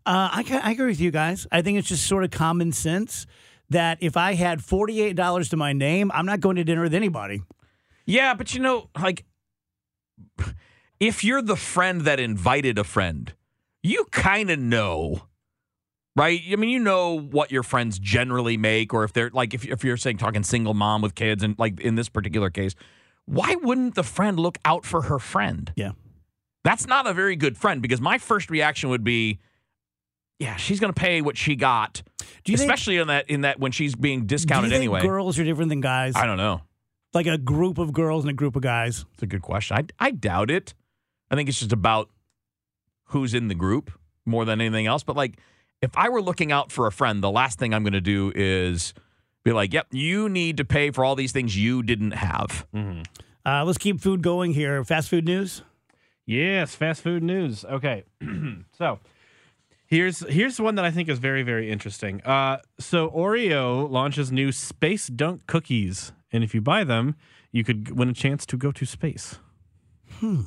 Uh, 0.08 0.30
I, 0.32 0.62
I 0.64 0.72
agree 0.72 0.86
with 0.86 1.02
you 1.02 1.12
guys. 1.12 1.46
I 1.52 1.62
think 1.62 1.78
it's 1.78 1.90
just 1.90 2.08
sort 2.08 2.24
of 2.24 2.32
common 2.32 2.72
sense 2.72 3.28
that 3.70 3.98
if 4.00 4.16
I 4.16 4.36
had 4.36 4.60
$48 4.60 5.50
to 5.50 5.58
my 5.58 5.74
name, 5.74 6.10
I'm 6.14 6.26
not 6.26 6.40
going 6.40 6.56
to 6.56 6.64
dinner 6.64 6.84
with 6.84 6.94
anybody. 6.94 7.42
Yeah, 8.06 8.34
but 8.34 8.54
you 8.54 8.62
know, 8.62 8.90
like, 8.98 9.26
if 11.02 11.26
you're 11.26 11.42
the 11.42 11.58
friend 11.58 12.02
that 12.02 12.22
invited 12.22 12.80
a 12.80 12.86
friend, 12.86 13.34
you 13.84 14.06
kind 14.06 14.50
of 14.50 14.60
know, 14.60 15.24
right? 16.16 16.42
I 16.50 16.56
mean, 16.56 16.70
you 16.70 16.80
know 16.80 17.20
what 17.20 17.52
your 17.52 17.64
friends 17.64 18.00
generally 18.00 18.56
make, 18.56 18.94
or 18.94 19.04
if 19.04 19.12
they're 19.12 19.30
like, 19.32 19.54
if, 19.54 19.66
if 19.66 19.84
you're 19.84 19.98
saying 19.98 20.20
talking 20.20 20.44
single 20.44 20.74
mom 20.74 21.02
with 21.02 21.16
kids, 21.16 21.44
and 21.44 21.60
like 21.60 21.82
in 21.82 21.96
this 21.96 22.08
particular 22.08 22.50
case, 22.50 22.76
why 23.26 23.56
wouldn't 23.62 23.96
the 23.96 24.04
friend 24.04 24.40
look 24.40 24.58
out 24.64 24.86
for 24.86 25.02
her 25.02 25.20
friend? 25.20 25.74
Yeah. 25.76 25.92
That's 26.64 26.88
not 26.88 27.08
a 27.08 27.14
very 27.14 27.36
good 27.36 27.58
friend 27.58 27.82
because 27.82 28.00
my 28.00 28.18
first 28.18 28.50
reaction 28.50 28.90
would 28.90 29.04
be, 29.04 29.40
yeah, 30.40 30.56
she's 30.56 30.80
going 30.80 30.94
to 30.94 31.00
pay 31.00 31.22
what 31.22 31.38
she 31.38 31.56
got, 31.56 32.02
Do 32.44 32.52
you 32.52 32.58
think- 32.58 32.70
especially 32.70 32.98
in 32.98 33.08
that 33.08 33.30
in 33.30 33.42
that 33.42 33.60
when 33.60 33.72
she's 33.72 33.96
being 33.96 34.26
discounted 34.26 34.70
Do 34.70 34.76
you 34.76 34.80
think 34.82 34.92
anyway. 34.94 35.02
girls 35.02 35.38
are 35.40 35.44
different 35.44 35.70
than 35.70 35.82
guys? 35.82 36.16
I 36.16 36.26
don't 36.26 36.38
know. 36.38 36.62
like 37.14 37.26
a 37.28 37.38
group 37.38 37.78
of 37.80 37.94
girls 37.94 38.24
and 38.24 38.30
a 38.30 38.34
group 38.34 38.56
of 38.56 38.62
guys. 38.62 39.06
It's 39.14 39.24
a 39.24 39.28
good 39.28 39.42
question. 39.42 39.78
I, 39.78 40.08
I 40.08 40.12
doubt 40.12 40.52
it. 40.52 40.74
I 41.32 41.36
think 41.36 41.50
it's 41.50 41.60
just 41.60 41.74
about 41.74 42.10
who's 43.06 43.34
in 43.34 43.48
the 43.48 43.56
group 43.56 43.92
more 44.26 44.46
than 44.46 44.62
anything 44.62 44.86
else. 44.88 45.04
But 45.04 45.16
like 45.16 45.40
if 45.82 45.92
I 45.98 46.10
were 46.10 46.22
looking 46.22 46.52
out 46.52 46.72
for 46.72 46.86
a 46.88 46.92
friend, 46.92 47.24
the 47.24 47.32
last 47.32 47.58
thing 47.60 47.74
I'm 47.74 47.84
going 47.84 47.94
to 47.94 48.02
do 48.02 48.32
is 48.36 48.94
be 49.44 49.52
like, 49.54 49.74
"Yep, 49.74 49.88
you 49.92 50.28
need 50.30 50.58
to 50.58 50.66
pay 50.66 50.92
for 50.92 51.04
all 51.06 51.16
these 51.16 51.32
things 51.32 51.58
you 51.58 51.82
didn't 51.84 52.12
have." 52.12 52.66
Uh, 53.46 53.64
let's 53.66 53.78
keep 53.78 54.00
food 54.02 54.22
going 54.22 54.54
here. 54.54 54.84
Fast 54.84 55.10
food 55.10 55.26
news. 55.26 55.64
Yes, 56.26 56.76
fast 56.76 57.02
food 57.02 57.24
news. 57.24 57.64
Okay, 57.66 58.04
so 58.78 59.00
here's 59.88 60.20
here's 60.30 60.60
one 60.62 60.76
that 60.76 60.86
I 60.86 60.92
think 60.92 61.10
is 61.10 61.20
very 61.20 61.44
very 61.44 61.72
interesting. 61.72 62.22
Uh, 62.24 62.58
so 62.80 63.10
Oreo 63.10 63.90
launches 63.90 64.32
new 64.32 64.52
space 64.52 65.08
dunk 65.08 65.48
cookies, 65.48 66.12
and 66.32 66.44
if 66.44 66.54
you 66.54 66.62
buy 66.62 66.84
them, 66.84 67.16
you 67.52 67.64
could 67.64 67.98
win 67.98 68.10
a 68.10 68.14
chance 68.14 68.46
to 68.48 68.58
go 68.58 68.72
to 68.72 68.86
space. 68.86 69.40
Hmm. 70.20 70.42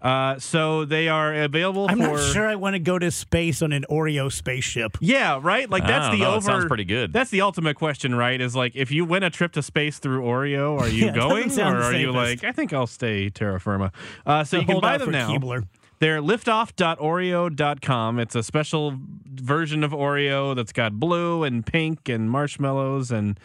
Uh, 0.00 0.38
so 0.38 0.84
they 0.84 1.08
are 1.08 1.34
available 1.34 1.86
I'm 1.88 1.96
for. 1.96 2.02
not 2.18 2.32
sure 2.32 2.46
I 2.46 2.54
want 2.54 2.74
to 2.74 2.78
go 2.78 2.98
to 2.98 3.10
space 3.10 3.62
on 3.62 3.72
an 3.72 3.84
Oreo 3.90 4.30
spaceship. 4.30 4.98
Yeah, 5.00 5.40
right. 5.42 5.68
Like 5.68 5.84
I 5.84 5.86
that's 5.86 6.06
don't 6.08 6.18
the 6.18 6.24
know, 6.24 6.32
it 6.34 6.36
over. 6.36 6.46
sounds 6.46 6.64
pretty 6.66 6.84
good. 6.84 7.12
That's 7.14 7.30
the 7.30 7.40
ultimate 7.40 7.76
question, 7.76 8.14
right? 8.14 8.38
Is 8.40 8.54
like 8.54 8.76
if 8.76 8.90
you 8.90 9.04
win 9.06 9.22
a 9.22 9.30
trip 9.30 9.52
to 9.52 9.62
space 9.62 9.98
through 9.98 10.22
Oreo, 10.22 10.78
are 10.78 10.88
you 10.88 11.06
Yeah, 11.06 11.12
going, 11.12 11.44
or 11.50 11.54
the 11.54 11.62
are 11.82 11.94
you 11.94 12.12
like, 12.12 12.44
I 12.44 12.52
think 12.52 12.72
I'll 12.74 12.86
stay 12.86 13.30
terra 13.30 13.58
firma? 13.58 13.90
Uh, 14.26 14.44
so 14.44 14.58
you 14.60 14.66
can 14.66 14.80
buy 14.80 14.98
them 14.98 15.10
now. 15.10 15.30
Keebler. 15.30 15.66
They're 15.98 16.20
liftoff.oreo.com. 16.20 18.18
It's 18.18 18.34
a 18.34 18.42
special 18.42 18.98
version 19.24 19.82
of 19.82 19.92
Oreo 19.92 20.54
that's 20.54 20.72
got 20.72 21.00
blue 21.00 21.42
and 21.42 21.64
pink 21.64 22.08
and 22.08 22.30
marshmallows 22.30 23.10
and 23.10 23.40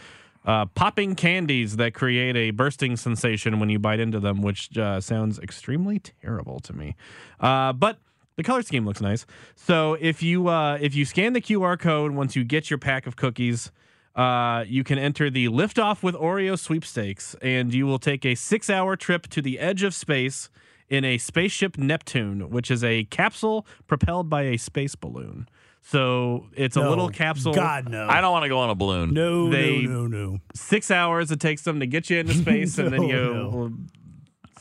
uh, 0.45 0.65
popping 0.65 1.15
candies 1.15 1.77
that 1.77 1.93
create 1.93 2.35
a 2.35 2.51
bursting 2.51 2.97
sensation 2.97 3.59
when 3.59 3.69
you 3.69 3.79
bite 3.79 3.99
into 3.99 4.19
them, 4.19 4.41
which 4.41 4.77
uh, 4.77 4.99
sounds 4.99 5.39
extremely 5.39 5.99
terrible 5.99 6.59
to 6.59 6.73
me. 6.73 6.95
Uh, 7.39 7.71
but 7.73 7.99
the 8.35 8.43
color 8.43 8.63
scheme 8.63 8.85
looks 8.85 9.01
nice. 9.01 9.25
So 9.55 9.95
if 9.99 10.23
you 10.23 10.47
uh, 10.47 10.77
if 10.81 10.95
you 10.95 11.05
scan 11.05 11.33
the 11.33 11.41
QR 11.41 11.79
code 11.79 12.11
once 12.13 12.35
you 12.35 12.43
get 12.43 12.69
your 12.69 12.79
pack 12.79 13.05
of 13.05 13.15
cookies, 13.15 13.71
uh, 14.15 14.65
you 14.67 14.83
can 14.83 14.97
enter 14.97 15.29
the 15.29 15.47
liftoff 15.47 16.03
with 16.03 16.15
Oreo 16.15 16.57
sweepstakes, 16.57 17.35
and 17.41 17.73
you 17.73 17.85
will 17.85 17.99
take 17.99 18.25
a 18.25 18.35
six-hour 18.35 18.97
trip 18.97 19.27
to 19.27 19.41
the 19.41 19.59
edge 19.59 19.83
of 19.83 19.93
space 19.93 20.49
in 20.91 21.03
a 21.05 21.17
spaceship 21.17 21.77
Neptune, 21.77 22.49
which 22.51 22.69
is 22.69 22.83
a 22.83 23.05
capsule 23.05 23.65
propelled 23.87 24.29
by 24.29 24.43
a 24.43 24.57
space 24.57 24.93
balloon. 24.93 25.47
So 25.81 26.45
it's 26.53 26.75
a 26.75 26.87
little 26.87 27.09
capsule. 27.09 27.53
God 27.55 27.89
no. 27.89 28.07
I 28.07 28.21
don't 28.21 28.31
want 28.31 28.43
to 28.43 28.49
go 28.49 28.59
on 28.59 28.69
a 28.69 28.75
balloon. 28.75 29.13
No, 29.15 29.49
They- 29.49 29.81
no, 29.81 30.05
no, 30.05 30.07
no. 30.33 30.39
Six 30.53 30.91
hours 30.91 31.31
it 31.31 31.39
takes 31.39 31.63
them 31.63 31.79
to 31.79 31.87
get 31.87 32.09
you 32.11 32.19
into 32.19 32.35
space, 32.35 32.77
and 32.77 32.93
then 32.93 33.01
you. 33.07 33.15
no. 33.33 33.71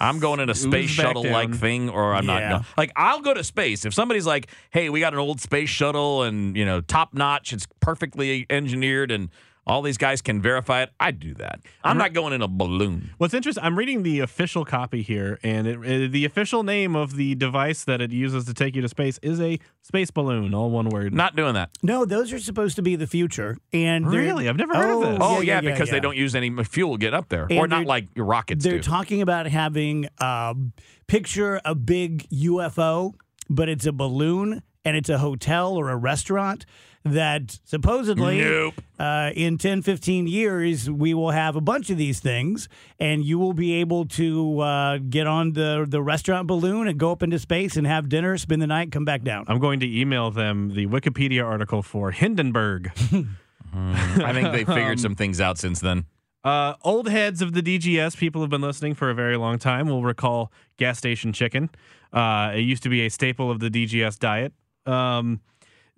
I'm 0.02 0.18
going 0.18 0.40
in 0.40 0.48
a 0.48 0.54
space 0.54 0.88
shuttle 0.88 1.24
like 1.30 1.54
thing, 1.54 1.90
or 1.90 2.14
I'm 2.14 2.24
not 2.24 2.40
Yeah. 2.40 2.50
going. 2.52 2.64
Like 2.78 2.92
I'll 2.96 3.20
go 3.20 3.34
to 3.34 3.44
space 3.44 3.84
if 3.84 3.92
somebody's 3.92 4.24
like, 4.24 4.46
"Hey, 4.70 4.88
we 4.88 4.98
got 5.00 5.12
an 5.12 5.18
old 5.18 5.42
space 5.42 5.68
shuttle, 5.68 6.22
and 6.22 6.56
you 6.56 6.64
know, 6.64 6.80
top 6.80 7.12
notch. 7.12 7.52
It's 7.52 7.66
perfectly 7.80 8.46
engineered, 8.48 9.10
and 9.10 9.28
all 9.70 9.82
these 9.82 9.98
guys 9.98 10.20
can 10.20 10.42
verify 10.42 10.82
it." 10.82 10.90
I'd 10.98 11.18
do 11.20 11.34
that. 11.34 11.60
I'm 11.84 11.96
not 11.98 12.12
going 12.12 12.32
in 12.32 12.42
a 12.42 12.48
balloon. 12.48 13.10
What's 13.18 13.34
interesting, 13.34 13.62
I'm 13.64 13.78
reading 13.78 14.02
the 14.02 14.20
official 14.20 14.64
copy 14.64 15.02
here, 15.02 15.38
and 15.42 15.66
it, 15.66 15.78
uh, 15.78 16.10
the 16.10 16.24
official 16.24 16.62
name 16.62 16.96
of 16.96 17.16
the 17.16 17.34
device 17.34 17.84
that 17.84 18.00
it 18.00 18.10
uses 18.12 18.44
to 18.46 18.54
take 18.54 18.74
you 18.76 18.82
to 18.82 18.88
space 18.88 19.18
is 19.22 19.40
a 19.40 19.58
space 19.82 20.10
balloon, 20.10 20.52
all 20.54 20.70
one 20.70 20.88
word. 20.88 21.14
Not 21.14 21.36
doing 21.36 21.54
that. 21.54 21.70
No, 21.82 22.04
those 22.04 22.32
are 22.32 22.38
supposed 22.38 22.76
to 22.76 22.82
be 22.82 22.96
the 22.96 23.06
future. 23.06 23.56
And 23.72 24.04
they're- 24.06 24.20
Really? 24.20 24.48
I've 24.48 24.56
never 24.56 24.74
heard 24.74 24.90
of 24.90 25.00
this. 25.02 25.18
Oh 25.20 25.40
yeah, 25.40 25.60
because 25.60 25.88
yeah. 25.88 25.94
they 25.94 26.00
don't 26.00 26.16
use 26.16 26.34
any 26.34 26.50
fuel 26.64 26.92
to 26.94 26.98
get 26.98 27.14
up 27.14 27.28
there, 27.28 27.46
And 27.50 27.58
or 27.58 27.66
not 27.68 27.78
they're- 27.78 27.86
like 27.86 28.08
your 28.14 28.26
rockets 28.26 28.62
They're 28.64 28.76
do. 28.78 28.82
talking 28.82 29.22
about 29.22 29.46
having 29.46 30.08
um, 30.20 30.72
picture 31.06 31.60
a 31.64 31.74
big 31.74 32.28
UFO, 32.30 33.14
but 33.48 33.68
it's 33.68 33.86
a 33.86 33.92
balloon 33.92 34.62
and 34.84 34.96
it's 34.96 35.08
a 35.08 35.18
hotel 35.18 35.76
or 35.76 35.90
a 35.90 35.96
restaurant 35.96 36.64
that 37.04 37.58
supposedly 37.64 38.40
Nope. 38.40 38.74
uh, 38.98 39.30
in 39.34 39.56
10, 39.56 39.80
15 39.82 40.26
years, 40.26 40.90
we 40.90 41.14
will 41.14 41.30
have 41.30 41.56
a 41.56 41.60
bunch 41.60 41.88
of 41.88 41.96
these 41.96 42.20
things 42.20 42.68
and 42.98 43.24
you 43.24 43.38
will 43.38 43.54
be 43.54 43.72
able 43.74 44.04
to 44.04 44.60
uh, 44.60 44.98
get 44.98 45.26
on 45.26 45.54
the, 45.54 45.86
the 45.88 46.02
restaurant 46.02 46.46
balloon 46.46 46.86
and 46.86 46.98
go 46.98 47.10
up 47.10 47.22
into 47.22 47.38
space 47.38 47.76
and 47.76 47.86
have 47.86 48.08
dinner, 48.10 48.36
spend 48.36 48.60
the 48.60 48.66
night, 48.66 48.92
come 48.92 49.06
back 49.06 49.22
down. 49.22 49.44
I'm 49.48 49.58
going 49.58 49.80
to 49.80 50.00
email 50.00 50.30
them 50.30 50.74
the 50.74 50.86
Wikipedia 50.86 51.44
article 51.44 51.82
for 51.82 52.10
Hindenburg. 52.10 52.90
I 53.72 54.32
think 54.32 54.52
they 54.52 54.64
figured 54.64 55.00
some 55.00 55.14
things 55.14 55.40
out 55.40 55.56
since 55.56 55.80
then. 55.80 56.04
Uh, 56.42 56.74
old 56.82 57.08
heads 57.08 57.42
of 57.42 57.52
the 57.52 57.62
DGS, 57.62 58.16
people 58.16 58.40
have 58.40 58.50
been 58.50 58.62
listening 58.62 58.94
for 58.94 59.10
a 59.10 59.14
very 59.14 59.36
long 59.36 59.58
time, 59.58 59.88
will 59.88 60.02
recall 60.02 60.50
gas 60.78 60.98
station 60.98 61.32
chicken. 61.32 61.70
Uh, 62.12 62.52
it 62.54 62.60
used 62.60 62.82
to 62.82 62.88
be 62.88 63.04
a 63.06 63.10
staple 63.10 63.50
of 63.50 63.60
the 63.60 63.70
DGS 63.70 64.18
diet. 64.18 64.52
Um, 64.86 65.40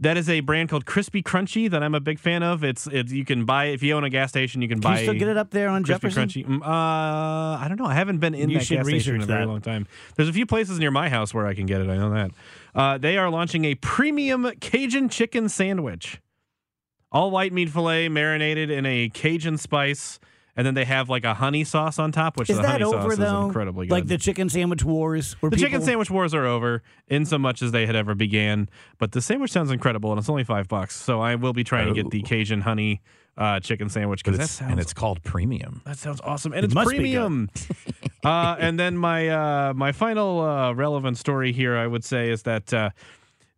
that 0.01 0.17
is 0.17 0.29
a 0.29 0.41
brand 0.41 0.69
called 0.69 0.85
Krispy 0.85 1.23
Krunchy 1.23 1.71
that 1.71 1.81
I'm 1.81 1.95
a 1.95 2.01
big 2.01 2.19
fan 2.19 2.43
of. 2.43 2.65
It's 2.65 2.89
it's 2.89 3.13
you 3.13 3.25
can 3.25 3.45
buy 3.45 3.67
if 3.67 3.85
you 3.85 3.95
own 3.95 4.03
a 4.03 4.11
gas 4.11 4.31
station, 4.31 4.61
you 4.61 4.67
can 4.69 4.81
buy. 4.81 4.89
Can 4.89 4.95
buy. 4.97 5.01
you 5.01 5.07
still 5.07 5.19
get 5.19 5.29
it 5.29 5.37
up 5.37 5.51
there 5.51 5.69
on 5.69 5.85
Krispy 5.85 5.87
Jefferson? 5.87 6.29
Krunchy. 6.29 6.45
Mm, 6.47 6.61
Uh, 6.63 6.67
I 6.67 7.67
don't 7.69 7.79
know. 7.79 7.87
I 7.87 7.95
haven't 7.95 8.19
been 8.19 8.35
in 8.35 8.51
You 8.51 8.59
that 8.59 8.69
gas 8.69 8.87
station 8.87 9.15
in 9.17 9.23
a 9.23 9.27
very 9.27 9.45
that. 9.45 9.49
long 9.49 9.61
time. 9.61 9.87
There's 10.17 10.29
a 10.29 10.33
few 10.33 10.45
places 10.47 10.81
near 10.81 10.91
my 10.91 11.09
house 11.09 11.33
where 11.33 11.47
I 11.47 11.55
can 11.55 11.67
get 11.67 11.81
it. 11.81 11.89
I 11.89 11.97
know 11.97 12.11
that. 12.11 12.31
Uh, 12.75 12.99
they 12.99 13.17
are 13.17 13.31
launching 13.31 13.65
a 13.65 13.77
premium 13.77 14.51
Cajun 14.61 15.09
chicken 15.09 15.49
sandwich, 15.49 16.21
all 17.13 17.31
white 17.31 17.53
meat 17.53 17.69
fillet 17.69 18.09
marinated 18.09 18.71
in 18.71 18.85
a 18.87 19.09
Cajun 19.09 19.57
spice, 19.57 20.19
and 20.57 20.67
then 20.67 20.75
they 20.75 20.85
have 20.85 21.09
like 21.09 21.25
a 21.25 21.35
honey 21.35 21.65
sauce 21.65 21.99
on 21.99 22.13
top, 22.13 22.37
which 22.39 22.51
Is 22.51 22.57
the 22.57 22.63
that 22.63 22.73
honey 22.81 22.85
over 22.85 23.11
sauce 23.11 23.17
though? 23.19 23.41
is 23.41 23.47
incredibly 23.47 23.87
good. 23.87 23.93
Like 23.95 24.07
the 24.07 24.19
chicken 24.19 24.49
sandwich 24.49 24.85
wars, 24.85 25.35
where 25.41 25.51
The 25.51 25.57
chicken 25.57 25.81
sandwich 25.83 26.11
wars 26.11 26.35
are 26.35 26.45
over 26.47 26.83
in 27.09 27.25
so 27.27 27.39
much 27.39 27.63
as 27.63 27.73
they 27.73 27.87
had 27.87 27.97
ever 27.97 28.15
began, 28.15 28.69
but 28.99 29.13
the 29.13 29.21
sandwich 29.23 29.51
sounds 29.53 29.71
incredible 29.71 30.11
and 30.11 30.19
it's 30.19 30.29
only 30.29 30.45
five 30.45 30.69
bucks. 30.69 30.95
So 30.97 31.21
I 31.21 31.35
will 31.37 31.53
be 31.53 31.65
trying 31.65 31.89
to 31.89 31.95
get 31.95 32.11
the 32.11 32.23
Oh. 32.25 32.29
Cajun 32.29 32.61
honey 32.63 33.01
uh, 33.39 33.61
chicken 33.61 33.89
sandwich 33.89 34.23
because 34.23 34.37
that 34.37 34.45
it's, 34.45 34.53
sounds 34.53 34.71
and 34.73 34.81
it's 34.81 34.93
called 34.93 35.23
premium. 35.23 35.81
that 35.87 35.97
sounds 35.97 36.21
awesome, 36.23 36.53
and 36.53 36.59
It 36.61 36.65
it's 36.67 36.75
must 36.75 36.91
be 36.91 36.97
premium. 36.97 37.49
uh, 38.25 38.57
and 38.59 38.79
then 38.79 38.97
my 38.97 39.29
uh, 39.29 39.73
my 39.75 39.93
final 39.93 40.41
uh, 40.41 40.73
relevant 40.75 41.17
story 41.17 41.53
here, 41.53 41.77
I 41.77 41.87
would 41.87 42.05
say, 42.05 42.31
is 42.31 42.43
that 42.43 42.73
uh, 42.75 42.91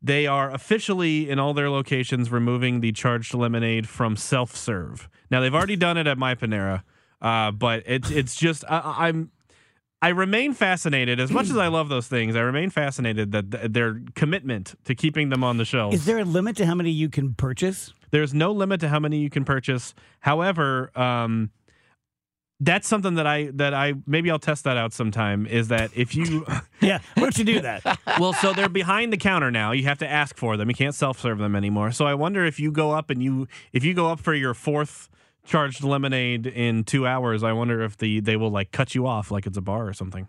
they 0.05 0.27
are 0.27 0.51
officially 0.51 1.31
in 1.31 1.39
all 1.39 1.55
their 1.55 1.71
locations 1.71 2.31
removing 2.31 2.81
the 2.81 2.93
charged 2.93 3.33
lemonade 3.33 3.89
from 3.89 4.17
self 4.17 4.55
serve. 4.55 5.09
Now 5.31 5.41
they've 5.41 5.55
already 5.55 5.77
done 5.77 5.97
it 5.97 6.07
at 6.07 6.19
my 6.19 6.35
Panera, 6.35 6.83
uh, 7.23 7.51
but 7.51 7.83
it's 7.87 8.11
it's 8.11 8.37
just 8.37 8.65
I, 8.69 9.09
I'm. 9.09 9.31
I 10.03 10.09
remain 10.09 10.53
fascinated 10.53 11.19
as 11.19 11.31
much 11.31 11.49
as 11.49 11.57
I 11.57 11.69
love 11.69 11.89
those 11.89 12.07
things. 12.07 12.37
I 12.37 12.41
remain 12.41 12.69
fascinated 12.69 13.33
that 13.33 13.51
th- 13.51 13.73
their 13.73 14.03
commitment 14.15 14.75
to 14.85 14.95
keeping 14.95 15.31
them 15.31 15.43
on 15.43 15.57
the 15.57 15.65
shelves. 15.65 15.97
Is 15.97 16.05
there 16.05 16.19
a 16.19 16.25
limit 16.25 16.59
to 16.59 16.67
how 16.67 16.75
many 16.75 16.91
you 16.91 17.09
can 17.09 17.33
purchase? 17.33 17.95
There's 18.11 18.35
no 18.35 18.53
limit 18.53 18.81
to 18.81 18.91
how 18.91 19.01
many 19.01 19.17
you 19.17 19.31
can 19.31 19.47
purchase. 19.47 19.95
However, 20.21 20.91
um, 20.95 21.53
that's 22.65 22.89
something 22.89 23.15
that 23.15 23.27
I 23.27 23.51
that 23.55 23.75
I 23.75 23.95
maybe 24.07 24.31
I'll 24.31 24.39
test 24.39 24.65
that 24.65 24.77
out 24.77 24.93
sometime. 24.93 25.47
Is 25.47 25.69
that 25.69 25.91
if 25.95 26.15
you 26.15 26.47
Yeah, 26.81 26.99
why 27.15 27.23
don't 27.23 27.39
you 27.39 27.45
do 27.45 27.61
that? 27.61 27.99
well, 28.19 28.33
so 28.33 28.53
they're 28.53 28.69
behind 28.69 29.13
the 29.13 29.17
counter 29.17 29.51
now. 29.51 29.73
You 29.73 29.85
have 29.85 29.99
to 29.99 30.09
ask 30.11 30.37
for 30.37 30.57
them. 30.57 30.69
You 30.69 30.75
can't 30.75 30.95
self 30.95 31.21
serve 31.21 31.39
them 31.39 31.57
anymore. 31.57 31.93
So 31.93 32.07
I 32.07 32.15
wonder 32.15 32.45
if 32.45 32.59
you 32.61 32.71
go 32.71 32.93
up 32.93 33.11
and 33.11 33.23
you 33.23 33.49
if 33.73 33.85
you 33.85 33.95
go 33.95 34.09
up 34.09 34.21
for 34.21 34.35
your 34.35 34.55
fourth 34.55 35.09
charged 35.45 35.85
lemonade 35.85 36.47
in 36.47 36.85
two 36.85 37.07
hours, 37.07 37.43
I 37.43 37.53
wonder 37.53 37.83
if 37.83 37.97
the 37.97 38.21
they 38.21 38.37
will 38.37 38.51
like 38.51 38.73
cut 38.73 38.95
you 38.95 39.07
off 39.07 39.31
like 39.31 39.47
it's 39.47 39.59
a 39.59 39.63
bar 39.63 39.87
or 39.87 39.93
something. 39.93 40.29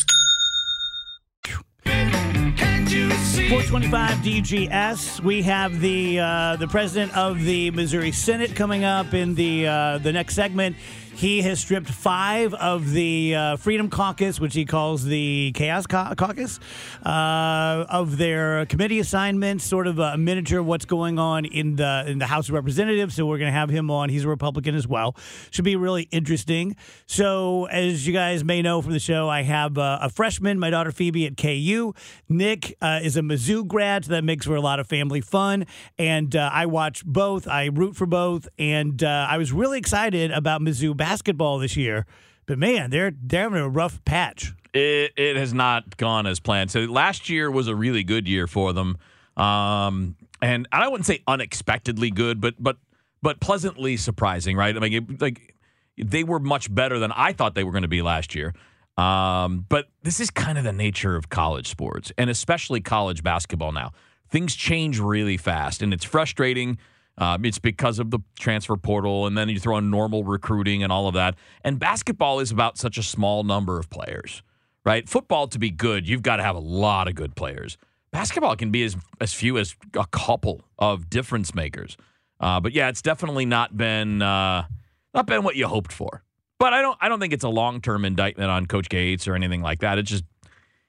425 3.51 4.17
DGS. 4.19 5.19
We 5.19 5.41
have 5.41 5.81
the 5.81 6.21
uh, 6.21 6.55
the 6.55 6.69
president 6.69 7.17
of 7.17 7.43
the 7.43 7.69
Missouri 7.71 8.13
Senate 8.13 8.55
coming 8.55 8.85
up 8.85 9.13
in 9.13 9.35
the 9.35 9.67
uh, 9.67 9.97
the 9.97 10.13
next 10.13 10.35
segment. 10.35 10.77
He 11.13 11.41
has 11.41 11.59
stripped 11.59 11.89
five 11.89 12.53
of 12.53 12.91
the 12.91 13.35
uh, 13.35 13.55
Freedom 13.57 13.89
Caucus, 13.89 14.39
which 14.39 14.53
he 14.53 14.65
calls 14.65 15.03
the 15.03 15.51
Chaos 15.53 15.85
Cau- 15.85 16.13
Caucus, 16.15 16.59
uh, 17.05 17.85
of 17.89 18.17
their 18.17 18.65
committee 18.65 18.99
assignments. 18.99 19.65
Sort 19.65 19.87
of 19.87 19.99
a 19.99 20.17
miniature 20.17 20.59
of 20.59 20.65
what's 20.65 20.85
going 20.85 21.19
on 21.19 21.45
in 21.45 21.75
the 21.75 22.05
in 22.07 22.17
the 22.19 22.25
House 22.25 22.47
of 22.47 22.55
Representatives. 22.55 23.15
So 23.15 23.25
we're 23.25 23.37
going 23.37 23.51
to 23.51 23.57
have 23.57 23.69
him 23.69 23.91
on. 23.91 24.09
He's 24.09 24.23
a 24.23 24.29
Republican 24.29 24.73
as 24.73 24.87
well. 24.87 25.15
Should 25.51 25.65
be 25.65 25.75
really 25.75 26.07
interesting. 26.11 26.75
So 27.05 27.65
as 27.65 28.07
you 28.07 28.13
guys 28.13 28.43
may 28.43 28.61
know 28.61 28.81
from 28.81 28.93
the 28.93 28.99
show, 28.99 29.27
I 29.27 29.43
have 29.43 29.77
uh, 29.77 29.99
a 30.01 30.09
freshman, 30.09 30.59
my 30.59 30.69
daughter 30.69 30.91
Phoebe 30.91 31.27
at 31.27 31.35
KU. 31.35 31.93
Nick 32.29 32.77
uh, 32.81 32.99
is 33.03 33.17
a 33.17 33.21
Mizzou 33.21 33.67
grad, 33.67 34.05
so 34.05 34.11
that 34.11 34.23
makes 34.23 34.45
for 34.45 34.55
a 34.55 34.61
lot 34.61 34.79
of 34.79 34.87
family 34.87 35.21
fun. 35.21 35.65
And 35.97 36.35
uh, 36.35 36.49
I 36.53 36.67
watch 36.67 37.05
both. 37.05 37.47
I 37.47 37.65
root 37.65 37.95
for 37.95 38.05
both, 38.05 38.47
and 38.57 39.03
uh, 39.03 39.27
I 39.29 39.37
was 39.37 39.51
really 39.51 39.77
excited 39.77 40.31
about 40.31 40.61
Mizzou 40.61 41.00
basketball 41.01 41.57
this 41.57 41.75
year. 41.75 42.05
But 42.45 42.59
man, 42.59 42.91
they're 42.91 43.11
they're 43.23 43.43
having 43.43 43.59
a 43.59 43.67
rough 43.67 44.05
patch. 44.05 44.53
It, 44.71 45.13
it 45.17 45.35
has 45.35 45.51
not 45.51 45.97
gone 45.97 46.27
as 46.27 46.39
planned. 46.39 46.69
So 46.69 46.81
last 46.81 47.27
year 47.27 47.49
was 47.49 47.67
a 47.67 47.75
really 47.75 48.03
good 48.03 48.27
year 48.27 48.45
for 48.45 48.71
them, 48.71 48.97
um, 49.35 50.15
and 50.43 50.67
I 50.71 50.87
wouldn't 50.87 51.07
say 51.07 51.23
unexpectedly 51.27 52.11
good, 52.11 52.39
but 52.39 52.53
but 52.59 52.77
but 53.23 53.39
pleasantly 53.39 53.97
surprising, 53.97 54.55
right? 54.55 54.75
I 54.75 54.79
mean, 54.79 54.93
it, 54.93 55.21
like 55.21 55.55
they 55.97 56.23
were 56.23 56.39
much 56.39 56.73
better 56.73 56.99
than 56.99 57.11
I 57.11 57.33
thought 57.33 57.55
they 57.55 57.63
were 57.63 57.71
going 57.71 57.81
to 57.81 57.87
be 57.87 58.03
last 58.03 58.35
year. 58.35 58.53
Um, 58.95 59.65
but 59.67 59.87
this 60.03 60.19
is 60.19 60.29
kind 60.29 60.59
of 60.59 60.63
the 60.63 60.73
nature 60.73 61.15
of 61.15 61.29
college 61.29 61.67
sports, 61.67 62.11
and 62.19 62.29
especially 62.29 62.79
college 62.79 63.23
basketball 63.23 63.71
now. 63.71 63.91
Things 64.29 64.55
change 64.55 64.99
really 64.99 65.37
fast, 65.37 65.81
and 65.81 65.93
it's 65.93 66.05
frustrating. 66.05 66.77
Um, 67.21 67.45
it's 67.45 67.59
because 67.59 67.99
of 67.99 68.09
the 68.09 68.17
transfer 68.39 68.75
portal, 68.75 69.27
and 69.27 69.37
then 69.37 69.47
you 69.47 69.59
throw 69.59 69.77
in 69.77 69.91
normal 69.91 70.23
recruiting 70.23 70.81
and 70.81 70.91
all 70.91 71.07
of 71.07 71.13
that. 71.13 71.35
And 71.63 71.77
basketball 71.77 72.39
is 72.39 72.49
about 72.49 72.79
such 72.79 72.97
a 72.97 73.03
small 73.03 73.43
number 73.43 73.77
of 73.77 73.91
players, 73.91 74.41
right? 74.83 75.07
Football, 75.07 75.47
to 75.49 75.59
be 75.59 75.69
good, 75.69 76.09
you've 76.09 76.23
got 76.23 76.37
to 76.37 76.43
have 76.43 76.55
a 76.55 76.59
lot 76.59 77.07
of 77.07 77.13
good 77.13 77.35
players. 77.35 77.77
Basketball 78.11 78.55
can 78.55 78.71
be 78.71 78.83
as, 78.83 78.97
as 79.19 79.35
few 79.35 79.59
as 79.59 79.75
a 79.93 80.07
couple 80.07 80.63
of 80.79 81.11
difference 81.11 81.53
makers. 81.53 81.95
Uh, 82.39 82.59
but 82.59 82.71
yeah, 82.73 82.89
it's 82.89 83.03
definitely 83.03 83.45
not 83.45 83.77
been 83.77 84.23
uh, 84.23 84.65
not 85.13 85.27
been 85.27 85.43
what 85.43 85.55
you 85.55 85.67
hoped 85.67 85.93
for. 85.93 86.23
But 86.57 86.73
I 86.73 86.81
don't 86.81 86.97
I 86.99 87.07
don't 87.07 87.19
think 87.19 87.33
it's 87.33 87.43
a 87.43 87.49
long 87.49 87.81
term 87.81 88.03
indictment 88.03 88.49
on 88.49 88.65
Coach 88.65 88.89
Gates 88.89 89.27
or 89.27 89.35
anything 89.35 89.61
like 89.61 89.81
that. 89.81 89.99
It 89.99 90.03
just 90.03 90.23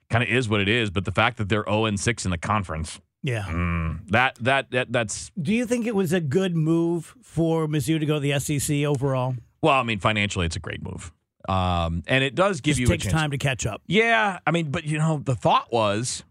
kind 0.09 0.23
of 0.23 0.29
is 0.29 0.49
what 0.49 0.61
it 0.61 0.67
is. 0.67 0.89
But 0.89 1.05
the 1.05 1.11
fact 1.11 1.37
that 1.37 1.47
they're 1.47 1.65
0 1.65 1.85
and 1.85 1.99
6 1.99 2.25
in 2.25 2.31
the 2.31 2.39
conference, 2.39 2.99
Yeah. 3.23 3.43
mm, 3.43 3.99
that, 4.11 4.35
that 4.41 4.69
that 4.71 4.91
that's 4.91 5.31
Do 5.41 5.53
you 5.53 5.65
think 5.65 5.87
it 5.87 5.95
was 5.95 6.11
a 6.13 6.19
good 6.19 6.55
move 6.55 7.15
for 7.21 7.67
Mizzou 7.67 7.99
to 7.99 8.05
go 8.05 8.15
to 8.15 8.19
the 8.19 8.37
SEC 8.39 8.83
overall? 8.85 9.35
well, 9.61 9.79
I 9.79 9.83
mean, 9.83 9.99
financially, 9.99 10.45
it's 10.45 10.57
a 10.57 10.59
great 10.59 10.83
move, 10.83 11.11
um, 11.47 12.03
and 12.07 12.21
it 12.23 12.35
does 12.35 12.59
give 12.59 12.71
Just 12.75 12.79
you 12.81 12.87
takes 12.87 13.05
a 13.05 13.09
chance. 13.09 13.21
time 13.21 13.31
to 13.31 13.37
catch 13.37 13.65
up. 13.65 13.81
Yeah, 13.87 14.39
I 14.45 14.51
mean, 14.51 14.71
but 14.71 14.83
you 14.83 14.97
know, 14.97 15.21
the 15.23 15.35
thought 15.35 15.71
was 15.71 16.23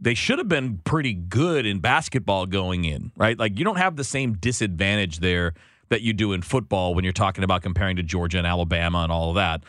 they 0.00 0.14
should 0.14 0.38
have 0.38 0.48
been 0.48 0.78
pretty 0.78 1.12
good 1.12 1.66
in 1.66 1.78
basketball 1.80 2.46
going 2.46 2.84
in, 2.86 3.12
right? 3.18 3.38
Like 3.38 3.58
you 3.58 3.64
don't 3.64 3.76
have 3.76 3.96
the 3.96 4.04
same 4.04 4.32
disadvantage 4.34 5.18
there 5.18 5.52
that 5.90 6.00
you 6.00 6.12
do 6.14 6.32
in 6.32 6.40
football 6.42 6.94
when 6.94 7.04
you're 7.04 7.12
talking 7.12 7.44
about 7.44 7.60
comparing 7.62 7.96
to 7.96 8.02
Georgia 8.02 8.38
and 8.38 8.46
Alabama 8.46 9.00
and 9.00 9.12
all 9.12 9.28
of 9.28 9.34
that. 9.36 9.62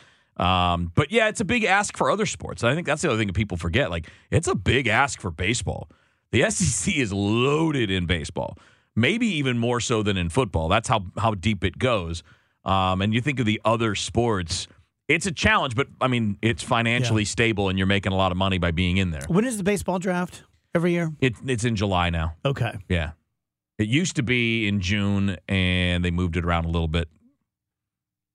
Um, 0.43 0.91
but 0.95 1.11
yeah, 1.11 1.27
it's 1.27 1.41
a 1.41 1.45
big 1.45 1.63
ask 1.65 1.95
for 1.97 2.09
other 2.09 2.25
sports. 2.25 2.63
I 2.63 2.73
think 2.75 2.87
that's 2.87 3.01
the 3.01 3.09
other 3.09 3.17
thing 3.17 3.27
that 3.27 3.33
people 3.33 3.57
forget. 3.57 3.91
Like 3.91 4.09
it's 4.31 4.47
a 4.47 4.55
big 4.55 4.87
ask 4.87 5.19
for 5.21 5.31
baseball. 5.31 5.89
The 6.35 6.49
SEC 6.51 6.95
is 6.97 7.13
loaded 7.13 7.89
in 7.89 8.05
baseball, 8.05 8.57
maybe 8.93 9.25
even 9.25 9.57
more 9.57 9.79
so 9.79 10.03
than 10.03 10.17
in 10.17 10.29
football. 10.29 10.67
That's 10.67 10.89
how 10.89 11.05
how 11.17 11.33
deep 11.33 11.63
it 11.63 11.79
goes. 11.79 12.23
Um, 12.65 13.01
and 13.01 13.13
you 13.13 13.21
think 13.21 13.39
of 13.39 13.45
the 13.45 13.61
other 13.63 13.95
sports, 13.95 14.67
it's 15.07 15.25
a 15.25 15.31
challenge, 15.31 15.75
but 15.75 15.87
I 16.01 16.07
mean, 16.07 16.37
it's 16.41 16.61
financially 16.61 17.23
stable, 17.23 17.69
and 17.69 17.77
you're 17.77 17.87
making 17.87 18.11
a 18.11 18.17
lot 18.17 18.31
of 18.31 18.37
money 18.37 18.57
by 18.57 18.71
being 18.71 18.97
in 18.97 19.11
there. 19.11 19.21
When 19.27 19.45
is 19.45 19.57
the 19.57 19.63
baseball 19.63 19.97
draft 19.97 20.43
every 20.73 20.91
year? 20.91 21.13
It, 21.21 21.35
it's 21.45 21.63
in 21.63 21.77
July 21.77 22.09
now. 22.09 22.35
Okay. 22.43 22.73
Yeah, 22.89 23.11
it 23.77 23.87
used 23.87 24.17
to 24.17 24.23
be 24.23 24.67
in 24.67 24.81
June, 24.81 25.37
and 25.47 26.03
they 26.03 26.11
moved 26.11 26.35
it 26.35 26.43
around 26.43 26.65
a 26.65 26.69
little 26.69 26.89
bit. 26.89 27.07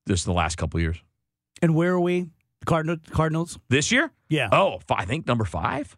Just 0.08 0.24
the 0.24 0.32
last 0.32 0.56
couple 0.56 0.78
of 0.78 0.82
years. 0.82 0.96
And 1.60 1.74
where 1.74 1.92
are 1.92 2.00
we? 2.00 2.30
Cardinal, 2.64 2.96
Cardinals? 3.10 3.58
This 3.68 3.92
year? 3.92 4.10
Yeah. 4.30 4.48
Oh, 4.52 4.80
I 4.88 5.04
think 5.04 5.26
number 5.26 5.44
five. 5.44 5.96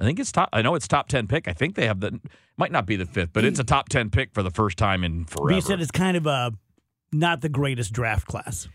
I 0.00 0.04
think 0.04 0.18
it's 0.18 0.32
top. 0.32 0.48
I 0.52 0.62
know 0.62 0.74
it's 0.74 0.88
top 0.88 1.08
ten 1.08 1.26
pick. 1.26 1.46
I 1.46 1.52
think 1.52 1.74
they 1.74 1.86
have 1.86 2.00
the 2.00 2.18
might 2.56 2.72
not 2.72 2.86
be 2.86 2.96
the 2.96 3.04
fifth, 3.06 3.32
but 3.32 3.44
it's 3.44 3.58
a 3.60 3.64
top 3.64 3.88
ten 3.90 4.08
pick 4.10 4.32
for 4.32 4.42
the 4.42 4.50
first 4.50 4.78
time 4.78 5.04
in 5.04 5.24
But 5.24 5.30
forever. 5.32 5.52
you 5.56 5.60
said 5.60 5.80
it's 5.80 5.90
kind 5.90 6.16
of 6.16 6.26
a 6.26 6.52
not 7.12 7.40
the 7.42 7.48
greatest 7.48 7.92
draft 7.92 8.26
class. 8.26 8.68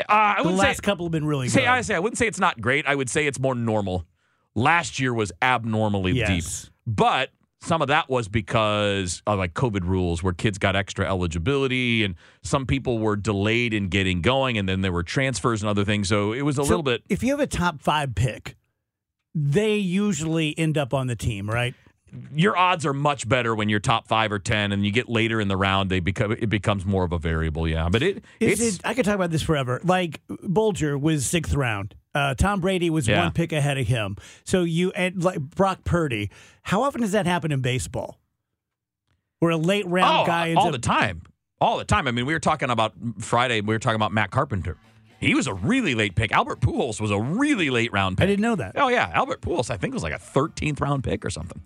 uh, 0.00 0.04
I 0.08 0.42
The 0.42 0.48
would 0.50 0.56
last 0.58 0.76
say, 0.76 0.82
couple 0.82 1.06
have 1.06 1.12
been 1.12 1.24
really 1.26 1.48
say 1.48 1.60
good. 1.62 1.68
I 1.68 1.80
say 1.80 1.94
I 1.94 1.98
wouldn't 1.98 2.18
say 2.18 2.26
it's 2.26 2.38
not 2.40 2.60
great. 2.60 2.86
I 2.86 2.94
would 2.94 3.08
say 3.08 3.26
it's 3.26 3.40
more 3.40 3.54
normal. 3.54 4.04
Last 4.54 4.98
year 5.00 5.14
was 5.14 5.32
abnormally 5.40 6.12
Yes. 6.12 6.62
deep, 6.62 6.72
but 6.86 7.30
some 7.62 7.82
of 7.82 7.88
that 7.88 8.08
was 8.08 8.26
because 8.26 9.22
of 9.26 9.38
like 9.38 9.52
COVID 9.54 9.84
rules 9.84 10.22
where 10.22 10.32
kids 10.32 10.56
got 10.58 10.74
extra 10.76 11.06
eligibility 11.06 12.02
and 12.04 12.14
some 12.42 12.64
people 12.66 12.98
were 12.98 13.16
delayed 13.16 13.72
in 13.74 13.88
getting 13.88 14.22
going 14.22 14.56
and 14.58 14.68
then 14.68 14.80
there 14.80 14.92
were 14.92 15.02
transfers 15.02 15.62
and 15.62 15.68
other 15.68 15.84
things. 15.84 16.08
So 16.08 16.32
it 16.32 16.42
was 16.42 16.58
a 16.58 16.64
So 16.64 16.68
little 16.70 16.82
bit 16.82 17.02
If 17.08 17.22
you 17.22 17.30
have 17.30 17.40
a 17.40 17.46
top 17.46 17.80
five 17.82 18.14
pick, 18.14 18.56
they 19.34 19.76
usually 19.76 20.58
end 20.58 20.76
up 20.78 20.92
on 20.94 21.06
the 21.06 21.16
team, 21.16 21.48
right? 21.48 21.74
your 22.34 22.56
odds 22.56 22.84
are 22.86 22.92
much 22.92 23.28
better 23.28 23.54
when 23.54 23.68
you're 23.68 23.80
top 23.80 24.06
five 24.08 24.32
or 24.32 24.38
ten, 24.38 24.72
and 24.72 24.84
you 24.84 24.92
get 24.92 25.08
later 25.08 25.40
in 25.40 25.48
the 25.48 25.56
round, 25.56 25.90
they 25.90 26.00
become 26.00 26.32
it 26.32 26.48
becomes 26.48 26.84
more 26.84 27.04
of 27.04 27.12
a 27.12 27.18
variable. 27.18 27.68
Yeah, 27.68 27.88
but 27.88 28.02
it 28.02 28.24
Is 28.40 28.60
it's 28.60 28.76
it, 28.76 28.82
I 28.84 28.94
could 28.94 29.04
talk 29.04 29.14
about 29.14 29.30
this 29.30 29.42
forever. 29.42 29.80
Like 29.84 30.20
Bulger 30.42 30.98
was 30.98 31.26
sixth 31.26 31.54
round. 31.54 31.94
Uh, 32.14 32.34
Tom 32.34 32.60
Brady 32.60 32.90
was 32.90 33.06
Yeah. 33.06 33.22
one 33.22 33.32
pick 33.32 33.52
ahead 33.52 33.78
of 33.78 33.86
him. 33.86 34.16
So 34.44 34.64
you 34.64 34.90
and 34.92 35.22
like 35.22 35.38
Brock 35.40 35.84
Purdy. 35.84 36.30
How 36.62 36.82
often 36.82 37.00
does 37.00 37.12
that 37.12 37.26
happen 37.26 37.52
in 37.52 37.60
baseball? 37.60 38.18
Where 39.38 39.52
a 39.52 39.56
late 39.56 39.86
round 39.86 40.24
oh, 40.24 40.26
guy 40.26 40.54
all 40.54 40.66
up, 40.66 40.72
the 40.72 40.78
time, 40.78 41.22
all 41.60 41.78
the 41.78 41.84
time. 41.84 42.06
I 42.06 42.10
mean, 42.10 42.26
we 42.26 42.34
were 42.34 42.40
talking 42.40 42.70
about 42.70 42.92
Friday. 43.20 43.60
We 43.60 43.74
were 43.74 43.78
talking 43.78 43.96
about 43.96 44.12
Matt 44.12 44.30
Carpenter. 44.30 44.76
He 45.20 45.34
was 45.34 45.46
a 45.46 45.52
really 45.52 45.94
late 45.94 46.14
pick. 46.14 46.32
Albert 46.32 46.60
Pujols 46.60 46.98
was 46.98 47.10
a 47.10 47.20
really 47.20 47.68
late 47.68 47.92
round 47.92 48.16
pick. 48.16 48.24
I 48.24 48.26
didn't 48.26 48.40
know 48.40 48.56
that. 48.56 48.72
Oh 48.76 48.88
yeah, 48.88 49.10
Albert 49.12 49.42
Pujols 49.42 49.70
I 49.70 49.76
think 49.76 49.92
was 49.92 50.02
like 50.02 50.14
a 50.14 50.18
13th 50.18 50.80
round 50.80 51.04
pick 51.04 51.24
or 51.26 51.30
something. 51.30 51.60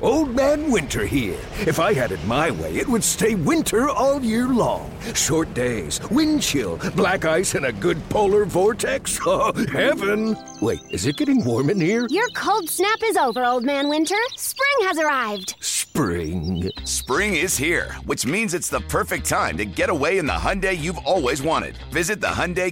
Old 0.00 0.34
Man 0.34 0.68
Winter 0.72 1.06
here. 1.06 1.38
If 1.60 1.78
I 1.78 1.92
had 1.92 2.10
it 2.10 2.24
my 2.26 2.50
way, 2.50 2.74
it 2.74 2.88
would 2.88 3.04
stay 3.04 3.36
winter 3.36 3.88
all 3.88 4.20
year 4.20 4.48
long. 4.48 4.90
Short 5.14 5.54
days, 5.54 6.00
wind 6.10 6.42
chill, 6.42 6.76
black 6.96 7.24
ice, 7.24 7.54
and 7.54 7.66
a 7.66 7.72
good 7.72 7.96
polar 8.08 8.44
vortex. 8.44 9.20
Oh, 9.34 9.52
heaven! 9.70 10.36
Wait, 10.60 10.80
is 10.90 11.06
it 11.06 11.16
getting 11.16 11.44
warm 11.44 11.70
in 11.70 11.80
here? 11.80 12.08
Your 12.10 12.28
cold 12.30 12.68
snap 12.68 12.98
is 13.04 13.16
over, 13.16 13.44
Old 13.44 13.62
Man 13.62 13.88
Winter. 13.88 14.16
Spring 14.36 14.88
has 14.88 14.98
arrived. 14.98 15.54
Spring. 15.60 16.70
Spring 16.84 17.36
is 17.36 17.56
here, 17.56 17.92
which 18.06 18.24
means 18.26 18.54
it's 18.54 18.68
the 18.70 18.80
perfect 18.82 19.28
time 19.28 19.56
to 19.58 19.64
get 19.64 19.90
away 19.90 20.18
in 20.18 20.26
the 20.26 20.32
Hyundai 20.32 20.76
you've 20.76 20.98
always 20.98 21.42
wanted. 21.42 21.76
Visit 21.92 22.20
the 22.20 22.26
Hyundai 22.26 22.71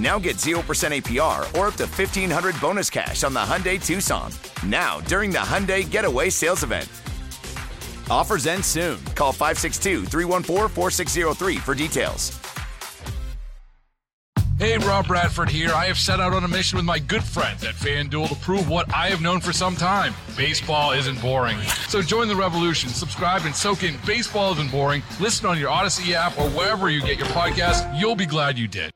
Now 0.00 0.18
get 0.18 0.36
0% 0.36 0.54
APR 0.62 1.40
or 1.58 1.66
up 1.68 1.74
to 1.74 1.86
1500 1.86 2.58
bonus 2.58 2.88
cash 2.88 3.22
on 3.22 3.34
the 3.34 3.40
Hyundai 3.40 3.84
Tucson. 3.84 4.32
Now, 4.66 5.00
during 5.00 5.30
the 5.30 5.38
Hyundai 5.38 5.88
Getaway 5.88 6.30
Sales 6.30 6.62
Event. 6.62 6.88
Offers 8.10 8.46
end 8.46 8.64
soon. 8.64 8.98
Call 9.14 9.32
562 9.32 10.06
314 10.06 10.68
4603 10.68 11.56
for 11.58 11.74
details. 11.74 12.40
Hey, 14.58 14.76
Rob 14.76 15.06
Bradford 15.06 15.48
here. 15.48 15.72
I 15.72 15.86
have 15.86 15.98
set 15.98 16.20
out 16.20 16.34
on 16.34 16.44
a 16.44 16.48
mission 16.48 16.76
with 16.76 16.84
my 16.84 16.98
good 16.98 17.22
friends 17.22 17.64
at 17.64 17.74
FanDuel 17.74 18.28
to 18.28 18.34
prove 18.36 18.68
what 18.68 18.94
I 18.94 19.08
have 19.08 19.22
known 19.22 19.40
for 19.40 19.52
some 19.52 19.74
time 19.74 20.14
baseball 20.36 20.92
isn't 20.92 21.20
boring. 21.20 21.58
So 21.88 22.02
join 22.02 22.28
the 22.28 22.36
revolution, 22.36 22.88
subscribe, 22.90 23.44
and 23.44 23.54
soak 23.54 23.84
in 23.84 23.96
Baseball 24.06 24.52
Isn't 24.52 24.70
Boring. 24.70 25.02
Listen 25.18 25.46
on 25.46 25.58
your 25.58 25.70
Odyssey 25.70 26.14
app 26.14 26.38
or 26.38 26.48
wherever 26.50 26.90
you 26.90 27.00
get 27.00 27.18
your 27.18 27.28
podcast. 27.28 27.98
You'll 27.98 28.16
be 28.16 28.26
glad 28.26 28.58
you 28.58 28.68
did. 28.68 28.92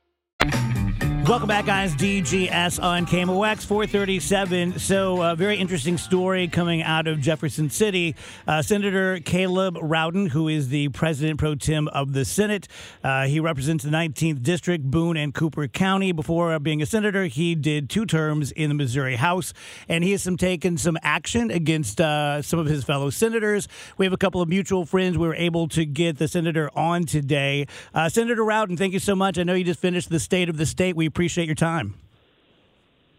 Welcome 1.27 1.49
back, 1.49 1.65
guys. 1.65 1.95
DGS 1.95 2.83
on 2.83 3.07
KMOX 3.07 3.65
437. 3.65 4.79
So, 4.79 5.23
a 5.23 5.31
uh, 5.31 5.35
very 5.35 5.57
interesting 5.57 5.97
story 5.97 6.49
coming 6.49 6.83
out 6.83 7.07
of 7.07 7.19
Jefferson 7.19 7.71
City. 7.71 8.15
Uh, 8.47 8.61
Senator 8.61 9.19
Caleb 9.21 9.79
Rowden, 9.81 10.27
who 10.27 10.49
is 10.49 10.69
the 10.69 10.91
president 10.91 11.39
pro 11.39 11.55
tem 11.55 11.89
of 11.89 12.13
the 12.13 12.27
Senate, 12.27 12.69
uh, 13.03 13.25
he 13.25 13.41
represents 13.41 13.85
the 13.85 13.91
19th 13.91 14.43
District, 14.43 14.85
Boone 14.85 15.17
and 15.17 15.33
Cooper 15.33 15.67
County. 15.67 16.13
Before 16.13 16.59
being 16.59 16.83
a 16.83 16.87
senator, 16.87 17.25
he 17.25 17.55
did 17.55 17.89
two 17.89 18.05
terms 18.05 18.53
in 18.53 18.69
the 18.69 18.75
Missouri 18.75 19.17
House, 19.17 19.55
and 19.89 20.05
he 20.05 20.11
has 20.11 20.23
some 20.23 20.37
taken 20.37 20.77
some 20.77 20.99
action 21.03 21.51
against 21.51 22.03
uh, 22.03 22.43
some 22.43 22.59
of 22.59 22.67
his 22.67 22.85
fellow 22.85 23.09
senators. 23.09 23.67
We 23.97 24.05
have 24.05 24.13
a 24.13 24.19
couple 24.19 24.43
of 24.43 24.51
mutual 24.51 24.85
friends. 24.85 25.17
We 25.17 25.27
were 25.27 25.35
able 25.35 25.69
to 25.69 25.87
get 25.87 26.19
the 26.19 26.29
senator 26.29 26.69
on 26.77 27.05
today. 27.05 27.67
Uh, 27.95 28.11
senator 28.11 28.45
Rowden, 28.45 28.77
thank 28.77 28.93
you 28.93 28.99
so 28.99 29.17
much. 29.17 29.39
I 29.39 29.43
know 29.43 29.55
you 29.55 29.65
just 29.65 29.81
finished 29.81 30.11
the 30.11 30.21
State 30.21 30.51
of 30.51 30.59
the 30.59 30.67
State. 30.67 30.95
We 30.95 31.14
appreciate 31.15 31.47
your 31.47 31.55
time. 31.55 31.95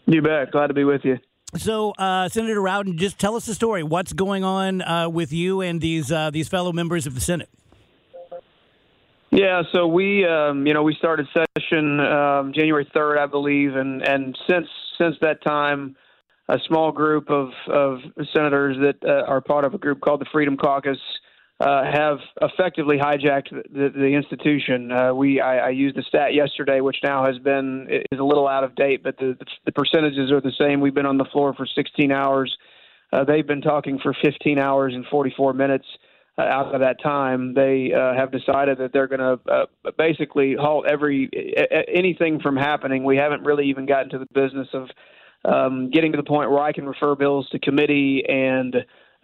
You 0.05 0.21
bet. 0.21 0.51
Glad 0.51 0.67
to 0.67 0.73
be 0.73 0.83
with 0.83 1.05
you. 1.05 1.17
So, 1.55 1.91
uh, 1.91 2.27
Senator 2.27 2.61
Rowden, 2.61 2.97
just 2.97 3.17
tell 3.17 3.37
us 3.37 3.45
the 3.45 3.55
story. 3.55 3.83
What's 3.83 4.11
going 4.11 4.43
on 4.43 4.81
uh, 4.81 5.07
with 5.07 5.31
you 5.31 5.61
and 5.61 5.79
these 5.79 6.11
uh, 6.11 6.29
these 6.29 6.49
fellow 6.49 6.73
members 6.73 7.07
of 7.07 7.15
the 7.15 7.21
Senate? 7.21 7.47
Yeah, 9.31 9.63
so 9.73 9.87
we, 9.87 10.25
um, 10.25 10.67
you 10.67 10.73
know, 10.73 10.83
we 10.83 10.93
started 10.95 11.27
session 11.33 12.01
um, 12.01 12.51
January 12.53 12.87
third, 12.93 13.17
I 13.17 13.27
believe, 13.27 13.77
and 13.77 14.01
and 14.01 14.37
since 14.49 14.67
since 14.97 15.15
that 15.21 15.41
time, 15.41 15.95
a 16.49 16.57
small 16.67 16.91
group 16.91 17.29
of 17.29 17.51
of 17.69 17.99
senators 18.33 18.75
that 18.81 19.07
uh, 19.07 19.23
are 19.25 19.39
part 19.39 19.63
of 19.63 19.73
a 19.73 19.77
group 19.77 20.01
called 20.01 20.19
the 20.19 20.27
Freedom 20.33 20.57
Caucus 20.57 20.97
uh, 21.59 21.83
have 21.85 22.17
effectively 22.41 22.97
hijacked 22.97 23.49
the, 23.49 23.89
the 23.95 24.07
institution. 24.07 24.91
Uh, 24.91 25.13
we 25.13 25.39
I, 25.39 25.67
I, 25.67 25.69
used 25.69 25.95
the 25.95 26.03
stat 26.03 26.33
yesterday, 26.33 26.81
which 26.81 26.97
now 27.01 27.25
has 27.25 27.37
been 27.39 27.87
is 27.89 28.19
a 28.19 28.23
little 28.23 28.47
out 28.47 28.65
of 28.65 28.75
date, 28.75 29.03
but 29.03 29.17
the, 29.17 29.37
the 29.65 29.71
percentages 29.71 30.31
are 30.31 30.41
the 30.41 30.51
same. 30.59 30.81
We've 30.81 30.93
been 30.93 31.05
on 31.05 31.17
the 31.17 31.25
floor 31.25 31.53
for 31.53 31.65
16 31.65 32.11
hours. 32.11 32.55
Uh, 33.13 33.23
they've 33.23 33.47
been 33.47 33.61
talking 33.61 33.99
for 33.99 34.13
15 34.21 34.59
hours 34.59 34.93
and 34.93 35.05
44 35.05 35.53
minutes. 35.53 35.85
Uh, 36.37 36.41
out 36.41 36.75
of 36.75 36.81
that 36.81 37.01
time, 37.01 37.53
they 37.53 37.93
uh, 37.93 38.13
have 38.13 38.29
decided 38.29 38.77
that 38.79 38.91
they're 38.91 39.07
going 39.07 39.19
to 39.21 39.39
uh, 39.49 39.65
basically 39.97 40.55
halt 40.59 40.85
every 40.85 41.29
anything 41.87 42.41
from 42.41 42.57
happening. 42.57 43.05
We 43.05 43.15
haven't 43.15 43.45
really 43.45 43.69
even 43.69 43.85
gotten 43.85 44.09
to 44.09 44.17
the 44.17 44.27
business 44.33 44.67
of 44.73 44.89
um, 45.45 45.89
getting 45.89 46.11
to 46.11 46.17
the 46.17 46.23
point 46.23 46.51
where 46.51 46.59
I 46.59 46.73
can 46.73 46.85
refer 46.85 47.15
bills 47.15 47.47
to 47.51 47.59
committee 47.59 48.25
and 48.27 48.75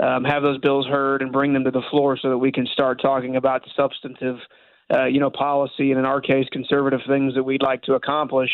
um, 0.02 0.24
have 0.24 0.42
those 0.42 0.58
bills 0.58 0.88
heard 0.88 1.22
and 1.22 1.32
bring 1.32 1.54
them 1.54 1.64
to 1.64 1.72
the 1.72 1.84
floor 1.92 2.18
so 2.18 2.30
that 2.30 2.38
we 2.38 2.52
can 2.52 2.66
start 2.66 3.02
talking 3.02 3.36
about 3.36 3.64
the 3.64 3.70
substantive, 3.76 4.38
uh, 4.94 5.06
you 5.06 5.20
know, 5.20 5.30
policy 5.30 5.92
and 5.92 6.00
in 6.00 6.06
our 6.06 6.20
case, 6.20 6.48
conservative 6.52 7.02
things 7.08 7.36
that 7.36 7.44
we'd 7.44 7.62
like 7.62 7.84
to 7.84 7.94
accomplish. 7.94 8.50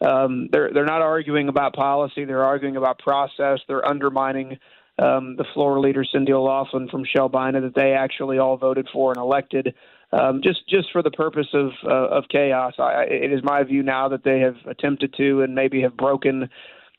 Um, 0.00 0.48
they're 0.52 0.70
they're 0.72 0.84
not 0.84 1.02
arguing 1.02 1.48
about 1.48 1.74
policy; 1.74 2.24
they're 2.24 2.44
arguing 2.44 2.76
about 2.76 2.98
process. 2.98 3.60
They're 3.68 3.86
undermining 3.86 4.58
um, 4.98 5.36
the 5.36 5.44
floor 5.54 5.80
leader 5.80 6.04
Cindy 6.04 6.32
O'Laughlin 6.32 6.88
from 6.88 7.04
Shelbina 7.04 7.60
that 7.62 7.74
they 7.74 7.92
actually 7.92 8.38
all 8.38 8.56
voted 8.56 8.88
for 8.92 9.12
and 9.12 9.20
elected. 9.20 9.74
Um, 10.12 10.40
just 10.42 10.68
just 10.68 10.92
for 10.92 11.02
the 11.02 11.10
purpose 11.10 11.48
of 11.52 11.70
uh, 11.84 12.08
of 12.08 12.24
chaos. 12.28 12.74
I, 12.78 13.04
it 13.04 13.32
is 13.32 13.42
my 13.42 13.62
view 13.62 13.82
now 13.82 14.08
that 14.08 14.24
they 14.24 14.40
have 14.40 14.56
attempted 14.66 15.14
to 15.16 15.42
and 15.42 15.54
maybe 15.54 15.82
have 15.82 15.96
broken 15.96 16.50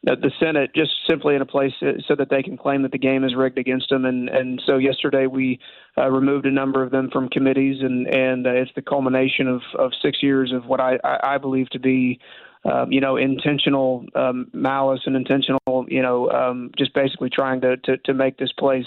the 0.03 0.31
Senate 0.39 0.71
just 0.75 0.91
simply 1.09 1.35
in 1.35 1.41
a 1.41 1.45
place 1.45 1.71
so 1.79 2.15
that 2.15 2.29
they 2.29 2.43
can 2.43 2.57
claim 2.57 2.81
that 2.81 2.91
the 2.91 2.97
game 2.97 3.23
is 3.23 3.35
rigged 3.35 3.57
against 3.57 3.89
them. 3.89 4.05
And 4.05 4.29
and 4.29 4.61
so 4.65 4.77
yesterday 4.77 5.27
we 5.27 5.59
uh, 5.97 6.09
removed 6.09 6.45
a 6.45 6.51
number 6.51 6.83
of 6.83 6.91
them 6.91 7.09
from 7.09 7.29
committees, 7.29 7.77
and 7.81 8.07
and 8.07 8.45
uh, 8.45 8.51
it's 8.51 8.71
the 8.75 8.81
culmination 8.81 9.47
of 9.47 9.61
of 9.79 9.91
six 10.01 10.21
years 10.21 10.51
of 10.51 10.65
what 10.65 10.81
I 10.81 10.99
I 11.03 11.37
believe 11.37 11.69
to 11.71 11.79
be. 11.79 12.19
Um, 12.65 12.93
you 12.93 13.01
know, 13.01 13.17
intentional 13.17 14.05
um, 14.15 14.47
malice 14.53 15.01
and 15.05 15.17
intentional, 15.17 15.85
you 15.89 16.01
know, 16.01 16.31
um, 16.31 16.71
just 16.77 16.93
basically 16.93 17.29
trying 17.29 17.59
to, 17.59 17.75
to, 17.75 17.97
to 17.97 18.13
make 18.13 18.37
this 18.37 18.53
place 18.53 18.85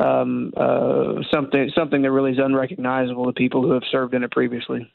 um, 0.00 0.52
uh, 0.56 1.22
something 1.32 1.70
something 1.76 2.02
that 2.02 2.10
really 2.10 2.32
is 2.32 2.38
unrecognizable 2.38 3.26
to 3.26 3.32
people 3.32 3.62
who 3.62 3.72
have 3.72 3.82
served 3.90 4.14
in 4.14 4.22
it 4.22 4.30
previously. 4.30 4.90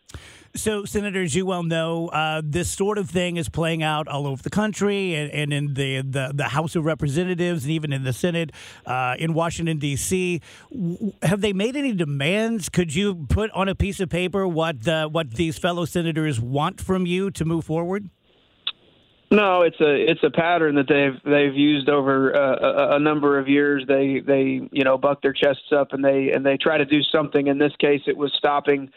So, 0.56 0.86
senators, 0.86 1.36
you 1.36 1.46
well 1.46 1.64
know 1.64 2.08
uh, 2.08 2.42
this 2.42 2.72
sort 2.72 2.98
of 2.98 3.10
thing 3.10 3.36
is 3.36 3.50
playing 3.50 3.84
out 3.84 4.08
all 4.08 4.26
over 4.26 4.42
the 4.42 4.50
country 4.50 5.14
and, 5.14 5.30
and 5.32 5.54
in 5.54 5.74
the, 5.74 6.02
the, 6.02 6.32
the, 6.34 6.46
House 6.46 6.78
of 6.78 6.86
Representatives 6.86 7.66
and 7.66 7.74
even 7.74 7.92
in 7.92 8.06
the 8.06 8.14
Senate 8.14 8.54
uh, 8.86 9.16
in 9.20 9.34
Washington, 9.34 9.80
D.C. 9.80 10.40
Have 11.24 11.42
they 11.42 11.52
made 11.52 11.76
any 11.76 11.92
demands? 11.92 12.70
Could 12.70 12.96
you 12.96 13.26
put 13.28 13.52
on 13.52 13.68
a 13.68 13.76
piece 13.76 14.00
of 14.00 14.08
paper 14.08 14.48
what, 14.48 14.84
the, 14.84 15.10
what 15.12 15.32
these 15.32 15.58
fellow 15.58 15.84
senators 15.84 16.40
want 16.40 16.80
from 16.80 17.06
you 17.06 17.32
to 17.32 17.44
move 17.44 17.66
forward? 17.66 18.10
No, 19.36 19.64
it's 19.64 19.82
a 19.82 20.12
it's 20.12 20.24
a 20.24 20.32
pattern 20.32 20.76
that 20.76 20.88
they've 20.88 21.22
they've 21.30 21.54
used 21.54 21.90
over 21.90 22.34
uh, 22.34 22.94
a, 22.94 22.96
a 22.96 23.00
number 23.00 23.38
of 23.38 23.50
years. 23.50 23.84
They 23.86 24.22
they 24.26 24.62
you 24.72 24.84
know 24.86 24.98
buck 24.98 25.22
their 25.22 25.34
chests 25.34 25.74
up 25.76 25.92
and 25.92 26.04
they 26.04 26.32
and 26.32 26.46
they 26.46 26.56
try 26.56 26.78
to 26.78 26.86
do 26.86 27.02
something. 27.04 27.48
In 27.48 27.58
this 27.58 27.74
case, 27.78 28.02
it 28.08 28.16
was 28.16 28.32
stopping 28.38 28.90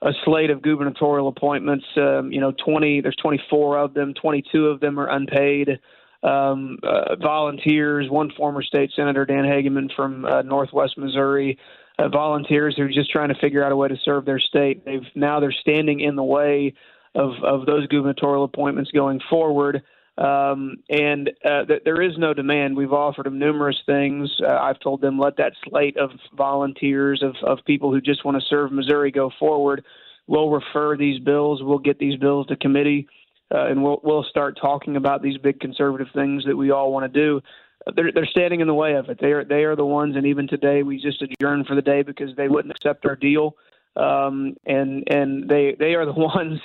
a 0.00 0.12
slate 0.24 0.48
of 0.48 0.62
gubernatorial 0.62 1.28
appointments. 1.28 1.84
Um, 1.96 2.32
you 2.32 2.40
know, 2.40 2.52
20, 2.64 3.02
there's 3.02 3.16
24 3.16 3.78
of 3.78 3.94
them, 3.94 4.14
22 4.14 4.66
of 4.66 4.80
them 4.80 4.98
are 4.98 5.08
unpaid. 5.08 5.78
Um, 6.22 6.78
uh, 6.82 7.16
volunteers, 7.16 8.10
one 8.10 8.30
former 8.36 8.62
state 8.62 8.90
senator, 8.96 9.26
Dan 9.26 9.44
Hegeman 9.44 9.94
from 9.94 10.24
uh, 10.24 10.42
Northwest 10.42 10.96
Missouri, 10.96 11.58
uh, 11.98 12.08
volunteers 12.08 12.74
who 12.76 12.84
are 12.84 12.88
just 12.88 13.10
trying 13.10 13.28
to 13.28 13.36
figure 13.40 13.62
out 13.62 13.72
a 13.72 13.76
way 13.76 13.88
to 13.88 13.96
serve 14.04 14.24
their 14.24 14.40
state. 14.40 14.84
They've 14.84 15.06
now 15.14 15.38
they're 15.38 15.52
standing 15.52 16.00
in 16.00 16.16
the 16.16 16.24
way 16.24 16.74
of 17.14 17.32
of 17.42 17.66
those 17.66 17.86
gubernatorial 17.88 18.44
appointments 18.44 18.90
going 18.90 19.20
forward. 19.28 19.82
Um, 20.18 20.76
and 20.90 21.30
uh, 21.44 21.64
th- 21.64 21.82
there 21.84 22.02
is 22.02 22.18
no 22.18 22.34
demand. 22.34 22.76
We've 22.76 22.92
offered 22.92 23.24
them 23.24 23.38
numerous 23.38 23.80
things. 23.86 24.30
Uh, 24.46 24.54
I've 24.54 24.78
told 24.80 25.00
them 25.00 25.18
let 25.18 25.38
that 25.38 25.54
slate 25.64 25.96
of 25.96 26.10
volunteers, 26.36 27.22
of, 27.22 27.34
of 27.42 27.64
people 27.64 27.90
who 27.90 28.00
just 28.00 28.24
want 28.24 28.36
to 28.38 28.46
serve 28.46 28.72
Missouri, 28.72 29.10
go 29.10 29.30
forward. 29.38 29.84
We'll 30.26 30.50
refer 30.50 30.96
these 30.98 31.18
bills. 31.18 31.62
We'll 31.62 31.78
get 31.78 31.98
these 31.98 32.18
bills 32.18 32.46
to 32.48 32.56
committee, 32.56 33.08
uh, 33.54 33.66
and 33.66 33.82
we'll 33.82 34.00
we'll 34.04 34.24
start 34.24 34.58
talking 34.60 34.96
about 34.96 35.22
these 35.22 35.38
big 35.38 35.60
conservative 35.60 36.08
things 36.14 36.44
that 36.44 36.56
we 36.56 36.70
all 36.70 36.92
want 36.92 37.12
to 37.12 37.20
do. 37.20 37.40
They're 37.96 38.12
they're 38.12 38.26
standing 38.26 38.60
in 38.60 38.68
the 38.68 38.74
way 38.74 38.94
of 38.94 39.08
it. 39.08 39.18
They 39.20 39.32
are 39.32 39.44
they 39.44 39.64
are 39.64 39.76
the 39.76 39.84
ones, 39.84 40.14
and 40.14 40.26
even 40.26 40.46
today 40.46 40.82
we 40.82 41.00
just 41.00 41.22
adjourned 41.22 41.66
for 41.66 41.74
the 41.74 41.82
day 41.82 42.02
because 42.02 42.36
they 42.36 42.48
wouldn't 42.48 42.72
accept 42.72 43.06
our 43.06 43.16
deal. 43.16 43.56
Um, 43.96 44.56
and 44.64 45.04
and 45.10 45.48
they 45.48 45.74
they 45.78 45.94
are 45.94 46.04
the 46.06 46.12
ones 46.16 46.60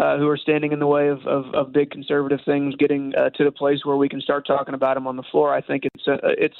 uh, 0.00 0.16
who 0.16 0.28
are 0.28 0.36
standing 0.36 0.72
in 0.72 0.78
the 0.78 0.86
way 0.86 1.08
of, 1.08 1.26
of, 1.26 1.54
of 1.54 1.72
big 1.72 1.90
conservative 1.90 2.40
things 2.44 2.74
getting 2.76 3.12
uh, 3.16 3.28
to 3.30 3.44
the 3.44 3.52
place 3.52 3.84
where 3.84 3.96
we 3.96 4.08
can 4.08 4.20
start 4.20 4.46
talking 4.46 4.74
about 4.74 4.94
them 4.94 5.06
on 5.06 5.16
the 5.16 5.22
floor. 5.30 5.54
I 5.54 5.60
think 5.60 5.84
it's 5.84 6.08
uh, 6.08 6.16
it's 6.22 6.56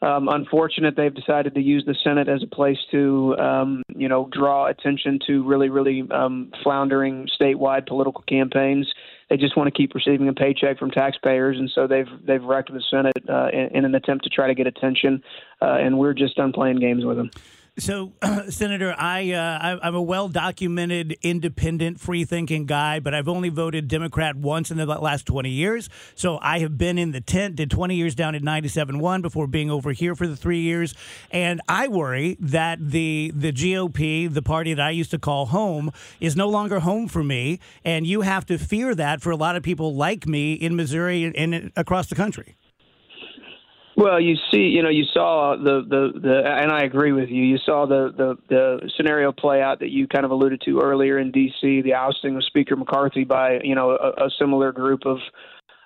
um, 0.00 0.28
unfortunate 0.28 0.94
they've 0.96 1.14
decided 1.14 1.54
to 1.54 1.60
use 1.60 1.84
the 1.84 1.96
Senate 2.04 2.28
as 2.28 2.44
a 2.44 2.46
place 2.46 2.78
to, 2.92 3.36
um, 3.38 3.82
you 3.96 4.08
know, 4.08 4.28
draw 4.30 4.66
attention 4.66 5.18
to 5.26 5.42
really, 5.42 5.68
really 5.70 6.04
um, 6.12 6.52
floundering 6.62 7.28
statewide 7.40 7.88
political 7.88 8.22
campaigns. 8.28 8.88
They 9.28 9.36
just 9.36 9.56
want 9.56 9.66
to 9.66 9.76
keep 9.76 9.94
receiving 9.96 10.28
a 10.28 10.32
paycheck 10.32 10.78
from 10.78 10.92
taxpayers, 10.92 11.58
and 11.58 11.68
so 11.74 11.88
they've 11.88 12.08
they've 12.24 12.42
wrecked 12.42 12.72
the 12.72 12.82
Senate 12.88 13.18
uh, 13.28 13.48
in, 13.52 13.76
in, 13.76 13.84
an 13.84 13.94
attempt 13.96 14.22
to 14.24 14.30
try 14.30 14.46
to 14.46 14.54
get 14.54 14.68
attention. 14.68 15.22
Uh, 15.60 15.78
and 15.80 15.98
we're 15.98 16.14
just 16.14 16.36
done 16.36 16.52
playing 16.52 16.76
games 16.76 17.04
with 17.04 17.16
them. 17.16 17.30
So, 17.78 18.14
Senator, 18.48 18.92
I, 18.98 19.30
uh, 19.32 19.78
I 19.80 19.88
am 19.88 19.94
a 19.94 20.02
well 20.02 20.28
documented, 20.28 21.16
independent, 21.22 22.00
free 22.00 22.24
thinking 22.24 22.66
guy, 22.66 22.98
but 22.98 23.14
I've 23.14 23.28
only 23.28 23.50
voted 23.50 23.86
Democrat 23.86 24.34
once 24.34 24.72
in 24.72 24.78
the 24.78 24.86
last 24.86 25.26
20 25.26 25.48
years. 25.50 25.88
So 26.16 26.40
I 26.42 26.58
have 26.58 26.76
been 26.76 26.98
in 26.98 27.12
the 27.12 27.20
tent, 27.20 27.54
did 27.54 27.70
20 27.70 27.94
years 27.94 28.16
down 28.16 28.34
at 28.34 28.42
97.1 28.42 29.22
before 29.22 29.46
being 29.46 29.70
over 29.70 29.92
here 29.92 30.16
for 30.16 30.26
the 30.26 30.34
three 30.34 30.60
years, 30.60 30.94
and 31.30 31.60
I 31.68 31.86
worry 31.86 32.36
that 32.40 32.78
the 32.80 33.32
the 33.34 33.52
GOP, 33.52 34.32
the 34.32 34.42
party 34.42 34.74
that 34.74 34.84
I 34.84 34.90
used 34.90 35.12
to 35.12 35.18
call 35.18 35.46
home, 35.46 35.92
is 36.20 36.34
no 36.34 36.48
longer 36.48 36.80
home 36.80 37.06
for 37.06 37.22
me, 37.22 37.60
and 37.84 38.06
you 38.06 38.22
have 38.22 38.44
to 38.46 38.58
fear 38.58 38.94
that 38.96 39.20
for 39.20 39.30
a 39.30 39.36
lot 39.36 39.54
of 39.54 39.62
people 39.62 39.94
like 39.94 40.26
me 40.26 40.54
in 40.54 40.74
Missouri 40.74 41.24
and, 41.24 41.36
and 41.36 41.72
across 41.76 42.08
the 42.08 42.16
country. 42.16 42.56
Well, 43.98 44.20
you 44.20 44.36
see, 44.52 44.60
you 44.60 44.84
know, 44.84 44.90
you 44.90 45.02
saw 45.12 45.56
the, 45.56 45.82
the, 45.82 46.20
the, 46.20 46.42
and 46.46 46.70
I 46.70 46.84
agree 46.84 47.10
with 47.10 47.30
you. 47.30 47.42
You 47.42 47.58
saw 47.58 47.84
the, 47.84 48.12
the, 48.16 48.36
the 48.48 48.90
scenario 48.96 49.32
play 49.32 49.60
out 49.60 49.80
that 49.80 49.90
you 49.90 50.06
kind 50.06 50.24
of 50.24 50.30
alluded 50.30 50.62
to 50.66 50.80
earlier 50.80 51.18
in 51.18 51.32
D.C. 51.32 51.82
The 51.82 51.94
ousting 51.94 52.36
of 52.36 52.44
Speaker 52.44 52.76
McCarthy 52.76 53.24
by, 53.24 53.58
you 53.64 53.74
know, 53.74 53.90
a, 53.90 54.26
a 54.26 54.30
similar 54.38 54.70
group 54.70 55.04
of, 55.04 55.18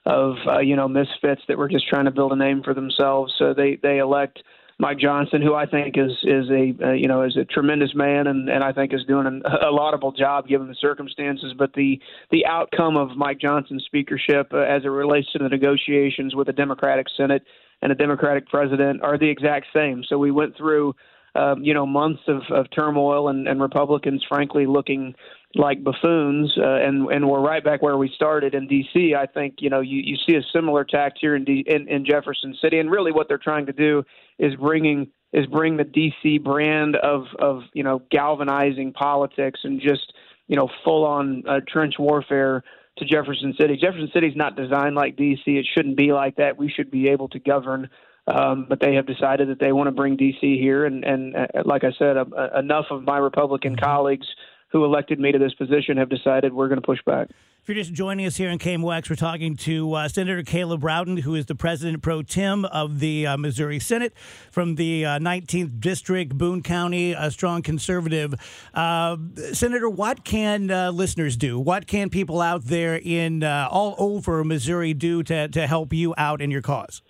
of, 0.05 0.35
uh, 0.47 0.59
you 0.59 0.77
know, 0.77 0.89
misfits 0.89 1.41
that 1.49 1.57
were 1.57 1.71
just 1.71 1.89
trying 1.89 2.05
to 2.05 2.11
build 2.11 2.33
a 2.33 2.37
name 2.37 2.63
for 2.63 2.75
themselves. 2.75 3.33
So 3.39 3.55
they, 3.55 3.79
they 3.83 3.97
elect 3.97 4.41
Mike 4.79 4.99
Johnson, 4.99 5.41
who 5.41 5.55
I 5.55 5.65
think 5.65 5.97
is 5.97 6.11
is 6.23 6.51
a 6.51 6.75
uh, 6.85 6.93
you 6.93 7.07
know 7.07 7.23
is 7.23 7.37
a 7.37 7.45
tremendous 7.45 7.95
man 7.95 8.27
and 8.27 8.49
and 8.49 8.65
I 8.65 8.73
think 8.73 8.93
is 8.93 9.05
doing 9.07 9.27
an, 9.27 9.43
a 9.45 9.71
laudable 9.71 10.11
job 10.11 10.49
given 10.49 10.67
the 10.67 10.75
circumstances. 10.75 11.55
But 11.57 11.75
the 11.75 12.01
the 12.33 12.45
outcome 12.47 12.97
of 12.97 13.17
Mike 13.17 13.39
Johnson's 13.39 13.85
speakership 13.85 14.53
uh, 14.53 14.59
as 14.59 14.85
it 14.85 14.89
relates 14.89 15.31
to 15.33 15.39
the 15.39 15.49
negotiations 15.49 16.35
with 16.35 16.49
the 16.49 16.53
Democratic 16.53 17.07
Senate 17.17 17.45
and 17.83 17.93
a 17.93 17.95
Democratic 17.95 18.49
president 18.49 19.03
are 19.03 19.19
the 19.19 19.29
exact 19.29 19.67
same. 19.75 20.05
So 20.09 20.17
we 20.17 20.31
went 20.31 20.57
through, 20.57 20.95
um, 21.35 21.63
you 21.63 21.75
know, 21.75 21.85
months 21.85 22.23
of, 22.29 22.43
of 22.51 22.67
turmoil 22.71 23.29
and, 23.29 23.49
and 23.49 23.61
Republicans, 23.61 24.25
frankly, 24.29 24.67
looking 24.67 25.15
like 25.55 25.85
buffoons, 25.85 26.53
uh, 26.57 26.77
and 26.77 27.11
and 27.11 27.29
we're 27.29 27.41
right 27.41 27.63
back 27.63 27.83
where 27.83 27.99
we 27.99 28.11
started 28.15 28.55
in 28.55 28.67
D.C. 28.67 29.15
I 29.15 29.27
think 29.27 29.57
you 29.59 29.69
know 29.69 29.81
you, 29.81 30.01
you 30.03 30.17
see 30.27 30.37
a 30.37 30.43
similar 30.53 30.85
tact 30.85 31.19
here 31.21 31.37
in, 31.37 31.45
D, 31.45 31.65
in 31.67 31.89
in 31.89 32.07
Jefferson 32.07 32.57
City, 32.63 32.79
and 32.79 32.91
really 32.91 33.13
what 33.13 33.29
they're 33.29 33.39
trying 33.39 33.67
to 33.67 33.73
do 33.73 34.03
is 34.39 34.55
bringing 34.55 35.09
is 35.33 35.47
bring 35.47 35.77
the 35.77 35.85
D.C. 35.85 36.39
brand 36.39 36.97
of 36.97 37.27
of 37.39 37.63
you 37.75 37.83
know 37.83 38.03
galvanizing 38.11 38.93
politics 38.93 39.61
and 39.65 39.81
just 39.81 40.15
you 40.49 40.57
know 40.57 40.69
full 40.85 41.05
on 41.05 41.43
uh, 41.47 41.61
trench 41.69 41.95
warfare 41.99 42.63
to 42.99 43.05
Jefferson 43.05 43.55
City. 43.59 43.77
Jefferson 43.77 44.11
City 44.13 44.29
is 44.29 44.37
not 44.37 44.57
designed 44.57 44.95
like 44.95 45.17
D.C. 45.17 45.51
It 45.51 45.67
shouldn't 45.75 45.97
be 45.97 46.13
like 46.13 46.37
that. 46.37 46.59
We 46.59 46.71
should 46.71 46.91
be 46.91 47.09
able 47.09 47.29
to 47.31 47.39
govern. 47.39 47.89
Um, 48.27 48.67
but 48.69 48.79
they 48.79 48.95
have 48.95 49.07
decided 49.07 49.49
that 49.49 49.59
they 49.59 49.73
want 49.73 49.89
to 49.89 49.91
bring 49.91 50.17
D.C. 50.17 50.57
here, 50.57 50.85
and, 50.85 51.03
and 51.03 51.35
uh, 51.35 51.47
like 51.65 51.83
I 51.83 51.91
said, 51.99 52.17
uh, 52.17 52.25
enough 52.57 52.87
of 52.91 53.03
my 53.03 53.19
Republican 53.19 53.75
colleagues 53.75 54.29
who 54.71 54.85
elected 54.85 55.19
me 55.19 55.33
to 55.33 55.39
this 55.39 55.55
position 55.55 55.97
have 55.97 56.09
decided 56.09 56.53
we're 56.53 56.69
going 56.69 56.81
to 56.81 56.87
push 56.87 57.01
back. 57.05 57.29
If 57.63 57.69
you're 57.69 57.77
just 57.77 57.93
joining 57.93 58.27
us 58.27 58.37
here 58.37 58.51
in 58.51 58.59
KMOX, 58.59 59.09
we're 59.09 59.15
talking 59.15 59.57
to 59.59 59.95
uh, 59.95 60.09
Senator 60.09 60.43
Caleb 60.43 60.83
Rowden, 60.83 61.19
who 61.19 61.37
is 61.37 61.47
the 61.47 61.55
president 61.55 62.03
pro 62.03 62.23
tem 62.23 62.65
of 62.65 62.99
the 62.99 63.25
uh, 63.25 63.37
Missouri 63.37 63.79
Senate 63.79 64.13
from 64.51 64.75
the 64.75 65.07
uh, 65.07 65.21
19th 65.21 65.79
District, 65.79 66.37
Boone 66.37 66.65
County, 66.65 67.13
a 67.13 67.31
strong 67.31 67.63
conservative. 67.63 68.35
Uh, 68.75 69.17
Senator, 69.53 69.89
what 69.89 70.25
can 70.25 70.73
uh, 70.73 70.91
listeners 70.91 71.37
do? 71.37 71.57
What 71.57 71.87
can 71.87 72.11
people 72.11 72.41
out 72.41 72.65
there 72.65 72.97
in 73.01 73.45
uh, 73.45 73.69
all 73.71 73.95
over 73.97 74.43
Missouri 74.43 74.93
do 74.93 75.23
to, 75.23 75.47
to 75.47 75.69
help 75.69 75.93
you 75.93 76.17
out 76.19 76.43
in 76.43 76.51
your 76.51 76.63
cause? 76.63 77.01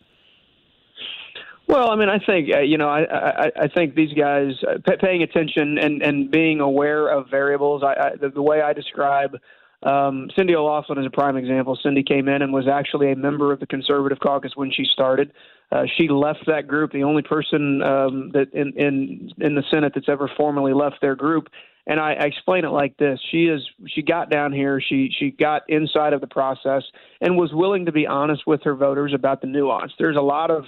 Well, 1.67 1.91
I 1.91 1.97
mean, 1.97 2.11
I 2.11 2.19
think 2.19 2.55
uh, 2.55 2.61
you 2.61 2.77
know, 2.77 2.91
I, 2.91 3.05
I 3.05 3.53
I 3.63 3.69
think 3.69 3.95
these 3.95 4.13
guys 4.13 4.53
uh, 4.69 4.75
p- 4.87 4.99
paying 5.01 5.23
attention 5.23 5.79
and 5.79 6.03
and 6.03 6.31
being 6.31 6.61
aware 6.61 7.09
of 7.09 7.31
variables. 7.31 7.83
I, 7.83 7.95
I 7.95 8.17
the, 8.21 8.29
the 8.29 8.43
way 8.43 8.61
I 8.61 8.75
describe 8.75 9.39
um, 9.83 10.31
Cindy 10.37 10.55
O'Laughlin 10.55 10.99
is 10.99 11.07
a 11.07 11.11
prime 11.11 11.37
example. 11.37 11.79
Cindy 11.83 12.03
came 12.03 12.29
in 12.29 12.43
and 12.43 12.53
was 12.53 12.69
actually 12.69 13.11
a 13.13 13.17
member 13.17 13.53
of 13.53 13.61
the 13.61 13.67
conservative 13.67 14.19
caucus 14.21 14.53
when 14.55 14.71
she 14.71 14.85
started. 14.85 15.33
Uh, 15.71 15.85
she 15.97 16.09
left 16.09 16.45
that 16.47 16.69
group, 16.69 16.93
the 16.93 17.03
only 17.03 17.23
person 17.23 17.83
um, 17.83 18.31
that 18.33 18.53
in, 18.53 18.73
in 18.77 19.33
in 19.39 19.55
the 19.55 19.63
Senate 19.71 19.93
that's 19.95 20.09
ever 20.09 20.31
formally 20.37 20.73
left 20.73 21.01
their 21.01 21.17
group. 21.17 21.49
And 21.87 21.99
I, 21.99 22.13
I 22.13 22.25
explain 22.27 22.65
it 22.65 22.69
like 22.69 22.97
this: 22.97 23.19
she 23.31 23.47
is 23.47 23.61
she 23.89 24.03
got 24.03 24.31
down 24.31 24.53
here, 24.53 24.81
she 24.81 25.11
she 25.19 25.31
got 25.31 25.63
inside 25.69 26.13
of 26.13 26.21
the 26.21 26.27
process, 26.27 26.83
and 27.21 27.37
was 27.37 27.51
willing 27.53 27.87
to 27.87 27.93
be 27.93 28.07
honest 28.07 28.43
with 28.47 28.63
her 28.65 28.75
voters 28.75 29.13
about 29.15 29.41
the 29.41 29.47
nuance. 29.47 29.93
There's 29.99 30.17
a 30.17 30.21
lot 30.21 30.51
of 30.51 30.65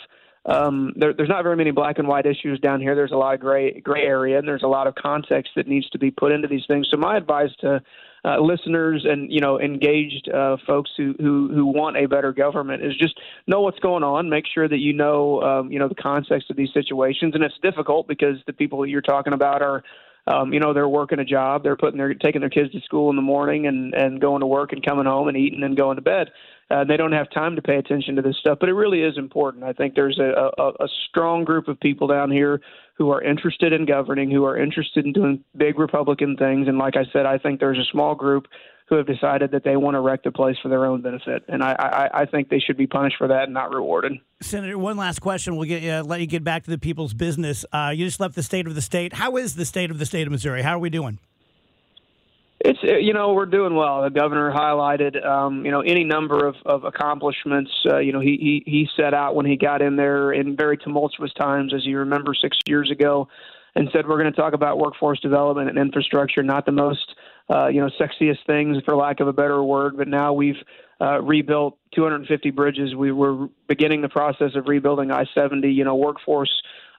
um, 0.47 0.93
there, 0.97 1.13
there's 1.13 1.29
not 1.29 1.43
very 1.43 1.57
many 1.57 1.71
black 1.71 1.99
and 1.99 2.09
white 2.09 2.27
issues 2.27 2.59
down 2.61 2.81
here. 2.81 2.95
There's 2.95 3.13
a 3.13 3.17
lot 3.17 3.35
of 3.35 3.41
gray 3.41 3.81
gray 3.81 4.03
area, 4.03 4.39
and 4.39 4.49
there's 4.49 4.63
a 4.63 4.69
lot 4.69 4.87
of 4.87 4.95
context 4.95 5.53
that 5.57 5.69
needs 5.69 5.89
to 5.91 5.99
be 5.99 6.11
put 6.11 6.33
into 6.33 6.49
these 6.49 6.65
things. 6.67 6.89
So 6.91 6.97
my 6.97 7.17
advice 7.17 7.51
to 7.61 7.83
uh, 8.25 8.41
listeners 8.41 9.05
and 9.09 9.31
you 9.31 9.41
know 9.41 9.61
engaged 9.61 10.29
uh, 10.29 10.57
folks 10.67 10.91
who, 10.97 11.15
who 11.19 11.51
who 11.53 11.67
want 11.67 11.97
a 11.97 12.07
better 12.07 12.33
government 12.33 12.83
is 12.85 12.97
just 12.97 13.19
know 13.47 13.61
what's 13.61 13.79
going 13.81 14.03
on. 14.03 14.29
Make 14.29 14.45
sure 14.53 14.69
that 14.69 14.79
you 14.79 14.93
know 14.93 15.43
um, 15.43 15.73
you 15.73 15.79
know 15.79 15.89
the 15.89 15.95
context 15.95 16.51
of 16.51 16.57
these 16.57 16.73
situations, 16.73 17.35
and 17.35 17.45
it's 17.45 17.59
difficult 17.63 18.09
because 18.09 18.37
the 18.47 18.53
people 18.53 18.81
that 18.81 18.89
you're 18.89 19.03
talking 19.03 19.33
about 19.33 19.63
are 19.63 19.83
um, 20.27 20.53
you 20.53 20.61
know, 20.61 20.73
they're 20.73 20.89
working 20.89 21.19
a 21.19 21.25
job, 21.25 21.63
they're 21.63 21.77
putting 21.77 21.99
their 21.99 22.15
taking 22.15 22.41
their 22.41 22.51
kids 22.51 22.73
to 22.73 22.81
school 22.81 23.11
in 23.11 23.17
the 23.17 23.23
morning 23.23 23.67
and 23.67 23.95
and 23.95 24.21
going 24.21 24.41
to 24.41 24.47
work 24.47 24.73
and 24.73 24.85
coming 24.85 25.05
home 25.05 25.29
and 25.29 25.37
eating 25.37 25.63
and 25.63 25.77
going 25.77 25.97
to 25.97 26.03
bed. 26.03 26.31
Uh, 26.71 26.85
they 26.85 26.97
don't 26.97 27.13
have 27.13 27.31
time 27.31 27.57
to 27.57 27.63
pay 27.63 27.77
attention 27.77 28.17
to 28.17 28.23
this 28.23 28.37
stuff, 28.39 28.59
but 28.59 28.69
it 28.69 28.73
really 28.75 29.03
is 29.03 29.19
important. 29.19 29.65
I 29.65 29.73
think 29.73 29.95
there's 29.95 30.19
a, 30.19 30.51
a, 30.59 30.69
a 30.85 30.89
strong 31.09 31.45
group 31.45 31.69
of 31.69 31.79
people 31.79 32.07
down 32.07 32.31
here 32.31 32.61
who 32.97 33.11
are 33.11 33.23
interested 33.23 33.73
in 33.73 33.87
governing, 33.87 34.31
who 34.31 34.45
are 34.45 34.57
interested 34.57 35.05
in 35.05 35.13
doing 35.13 35.45
big 35.57 35.79
Republican 35.79 36.37
things, 36.37 36.69
and 36.69 36.79
like 36.79 36.97
I 36.97 37.05
said, 37.13 37.27
I 37.27 37.39
think 37.39 37.61
there's 37.61 37.79
a 37.79 37.91
small 37.91 38.15
group 38.15 38.47
who 38.87 38.97
have 38.97 39.07
decided 39.07 39.51
that 39.53 39.65
they 39.65 39.77
want 39.77 39.95
to 39.95 40.01
wreck 40.01 40.23
the 40.23 40.31
place 40.31 40.57
for 40.63 40.69
their 40.69 40.85
own 40.85 41.01
benefit, 41.01 41.43
and 41.49 41.63
I, 41.63 41.73
I, 41.73 42.21
I 42.23 42.27
think 42.27 42.51
they 42.51 42.59
should 42.59 42.77
be 42.77 42.87
punished 42.87 43.17
for 43.17 43.29
that 43.29 43.45
and 43.45 43.55
not 43.55 43.71
rewarded. 43.71 44.13
Senator, 44.43 44.77
one 44.77 44.97
last 44.97 45.21
question. 45.21 45.57
We'll 45.57 45.69
get 45.69 45.83
uh, 45.85 46.05
let 46.05 46.21
you 46.21 46.27
get 46.27 46.45
back 46.45 46.65
to 46.65 46.71
the 46.71 46.79
people's 46.79 47.15
business. 47.15 47.65
Uh, 47.73 47.93
you 47.95 48.05
just 48.05 48.21
left 48.21 48.35
the 48.35 48.43
state 48.43 48.67
of 48.67 48.75
the 48.75 48.83
state. 48.83 49.15
How 49.15 49.37
is 49.37 49.55
the 49.55 49.65
state 49.65 49.91
of 49.91 49.99
the 49.99 50.07
state 50.07 50.27
of 50.27 50.33
Missouri? 50.33 50.63
How 50.63 50.77
are 50.77 50.79
we 50.79 50.91
doing? 50.91 51.19
It's 52.65 52.79
uh, 52.83 52.97
you 52.97 53.13
know 53.13 53.35
we're 53.35 53.45
doing 53.45 53.75
well. 53.75 54.03
The 54.03 54.11
governor 54.11 54.51
highlighted 54.51 55.25
um, 55.25 55.67
you 55.67 55.71
know 55.71 55.83
any 55.83 56.03
number 56.03 56.47
of, 56.47 56.57
of 56.65 56.85
accomplishments. 56.85 57.71
Uh, 57.89 57.99
you 57.99 58.13
know 58.13 58.21
he, 58.21 58.63
he 58.65 58.71
he 58.71 58.89
set 58.97 59.13
out 59.13 59.35
when 59.35 59.45
he 59.45 59.57
got 59.57 59.83
in 59.83 59.97
there 59.97 60.33
in 60.33 60.57
very 60.57 60.79
tumultuous 60.79 61.33
times, 61.35 61.75
as 61.75 61.85
you 61.85 61.99
remember 61.99 62.33
six 62.35 62.57
years 62.67 62.91
ago, 62.91 63.29
and 63.75 63.91
said 63.93 64.09
we're 64.09 64.19
going 64.19 64.33
to 64.33 64.41
talk 64.41 64.55
about 64.55 64.79
workforce 64.79 65.21
development 65.21 65.69
and 65.69 65.79
infrastructure, 65.79 66.43
not 66.43 66.65
the 66.65 66.73
most 66.73 67.15
uh, 67.51 67.69
you 67.69 67.81
know, 67.81 67.91
sexiest 68.01 68.39
things, 68.47 68.79
for 68.85 68.97
lack 68.97 69.21
of 69.21 69.29
a 69.29 69.33
better 69.33 69.63
word. 69.63 69.97
But 69.97 70.09
now 70.09 70.33
we've 70.33 70.57
uh, 71.01 71.21
rebuilt 71.21 71.77
250 71.95 72.51
bridges. 72.51 72.95
We 72.95 73.13
were 73.13 73.49
beginning 73.69 74.01
the 74.01 74.09
process 74.09 74.53
of 74.55 74.69
rebuilding 74.69 75.11
I-70. 75.11 75.75
You 75.75 75.85
know, 75.85 75.95
workforce 75.95 76.51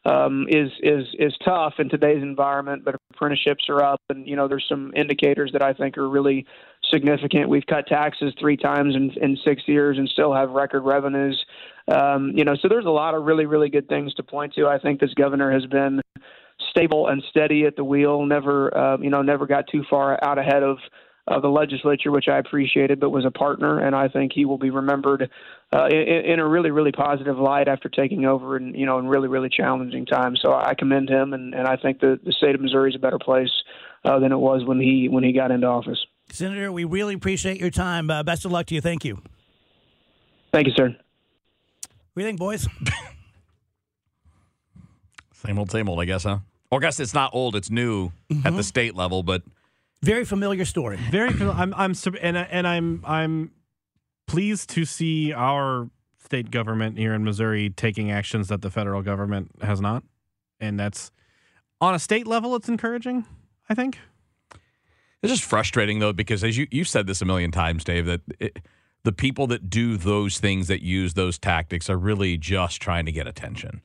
um, 0.06 0.46
is 0.50 0.70
is 0.84 1.08
is 1.18 1.34
tough 1.44 1.74
in 1.80 1.90
today's 1.90 2.22
environment, 2.22 2.86
but 2.86 2.96
apprenticeships 3.14 3.66
are 3.70 3.84
up, 3.84 4.02
and 4.10 4.28
you 4.28 4.36
know, 4.36 4.48
there's 4.48 4.66
some 4.70 4.94
indicators 4.96 5.52
that 5.54 5.64
I 5.64 5.74
think 5.74 5.98
are 5.98 6.10
really 6.10 6.46
significant. 6.92 7.50
We've 7.50 7.66
cut 7.66 7.88
taxes 7.88 8.34
three 8.40 8.58
times 8.58 8.96
in, 8.96 9.12
in 9.22 9.38
six 9.44 9.64
years 9.68 9.98
and 9.98 10.08
still 10.08 10.34
have 10.34 10.52
record 10.52 10.82
revenues. 10.82 11.44
Um, 11.88 12.32
you 12.36 12.44
know, 12.44 12.56
so 12.62 12.68
there's 12.68 12.86
a 12.86 12.90
lot 12.90 13.16
of 13.16 13.24
really, 13.24 13.46
really 13.46 13.70
good 13.70 13.88
things 13.88 14.14
to 14.16 14.24
point 14.24 14.54
to. 14.54 14.68
I 14.68 14.78
think 14.78 15.00
this 15.00 15.14
governor 15.16 15.52
has 15.52 15.66
been 15.66 16.02
stable 16.70 17.08
and 17.08 17.24
steady 17.30 17.66
at 17.66 17.76
the 17.76 17.84
wheel. 17.84 18.26
Never, 18.26 18.76
uh, 18.78 18.98
you 18.98 19.10
know, 19.10 19.22
never 19.22 19.46
got 19.48 19.66
too 19.72 19.84
far 19.90 20.20
out 20.24 20.38
ahead 20.38 20.64
of 20.64 20.78
of 21.28 21.42
the 21.42 21.50
legislature, 21.50 22.12
which 22.12 22.28
I 22.28 22.38
appreciated, 22.38 23.00
but 23.00 23.10
was 23.10 23.26
a 23.26 23.32
partner, 23.32 23.80
and 23.80 23.96
I 23.96 24.08
think 24.08 24.32
he 24.34 24.46
will 24.46 24.60
be 24.60 24.70
remembered 24.70 25.30
uh, 25.76 25.88
in, 25.88 25.98
in, 25.98 26.40
a 26.40 26.48
really, 26.48 26.70
really 26.70 26.92
positive 26.92 27.38
light 27.38 27.68
after 27.68 27.90
taking 27.90 28.26
over, 28.26 28.58
in 28.58 28.76
you 28.76 28.86
know, 28.86 29.00
in 29.00 29.08
really, 29.08 29.28
really 29.28 29.50
challenging 29.50 30.06
times. 30.06 30.40
So 30.44 30.54
I 30.54 30.76
commend 30.78 31.10
him, 31.10 31.34
and, 31.34 31.56
and 31.56 31.68
I 31.68 31.78
think 31.78 32.00
the, 32.00 32.20
the 32.24 32.32
state 32.32 32.54
of 32.54 32.62
Missouri 32.62 32.92
is 32.92 32.96
a 32.96 33.00
better 33.00 33.18
place 33.18 33.50
uh, 34.04 34.20
than 34.20 34.32
it 34.32 34.38
was 34.38 34.64
when 34.66 34.80
he 34.80 35.10
when 35.10 35.24
he 35.24 35.34
got 35.34 35.50
into 35.50 35.66
office. 35.66 35.98
Senator, 36.30 36.72
we 36.72 36.84
really 36.84 37.16
appreciate 37.16 37.60
your 37.60 37.72
time. 37.72 38.12
Uh, 38.12 38.22
best 38.22 38.46
of 38.46 38.52
luck 38.52 38.68
to 38.68 38.76
you. 38.76 38.82
Thank 38.82 39.04
you. 39.04 39.20
Thank 40.52 40.68
you, 40.68 40.74
sir. 40.76 40.96
What 42.14 42.22
do 42.22 42.22
you 42.22 42.28
think, 42.28 42.40
boys? 42.40 42.68
same 45.34 45.58
old, 45.58 45.72
same 45.72 45.90
old, 45.90 46.00
I 46.00 46.06
guess, 46.06 46.24
huh? 46.24 46.40
Well, 46.72 46.80
I 46.80 46.82
guess 46.82 47.00
it's 47.00 47.14
not 47.16 47.32
old; 47.34 47.56
it's 47.56 47.72
new 47.72 48.10
mm-hmm. 48.30 48.38
at 48.40 48.44
the 48.44 48.50
mm-hmm. 48.52 48.62
state 48.62 48.96
level, 48.96 49.24
but 49.24 49.42
very 50.06 50.26
familiar 50.26 50.66
story. 50.66 50.98
Very, 51.10 51.30
I'm, 51.42 51.74
I'm, 51.74 51.94
and 52.22 52.38
and 52.38 52.68
I'm, 52.68 53.04
I'm 53.06 53.52
pleased 54.28 54.70
to 54.72 54.86
see 54.86 55.34
our 55.34 55.90
state 56.24 56.52
government 56.52 56.98
here 56.98 57.14
in 57.14 57.24
Missouri 57.24 57.70
taking 57.70 58.12
actions 58.12 58.48
that 58.48 58.62
the 58.62 58.70
federal 58.70 59.02
government 59.02 59.52
has 59.62 59.82
not, 59.82 60.04
and 60.60 60.80
that's 60.80 61.12
on 61.82 61.96
a 61.96 62.00
state 62.00 62.28
level. 62.28 62.56
It's 62.56 62.70
encouraging. 62.70 63.26
I 63.70 63.74
think. 63.74 63.98
It's 65.22 65.34
just 65.34 65.44
frustrating 65.44 66.00
though 66.00 66.14
because 66.14 66.44
as 66.44 66.56
you 66.56 66.68
you've 66.70 66.88
said 66.88 67.08
this 67.08 67.22
a 67.22 67.26
million 67.26 67.52
times, 67.52 67.84
Dave, 67.84 68.06
that 68.06 68.22
it, 68.40 68.60
the 69.04 69.12
people 69.12 69.48
that 69.48 69.70
do 69.70 69.98
those 69.98 70.40
things 70.40 70.68
that 70.68 70.84
use 70.84 71.16
those 71.16 71.40
tactics 71.40 71.90
are 71.90 71.98
really 71.98 72.38
just 72.38 72.82
trying 72.82 73.06
to 73.06 73.12
get 73.12 73.28
attention, 73.28 73.82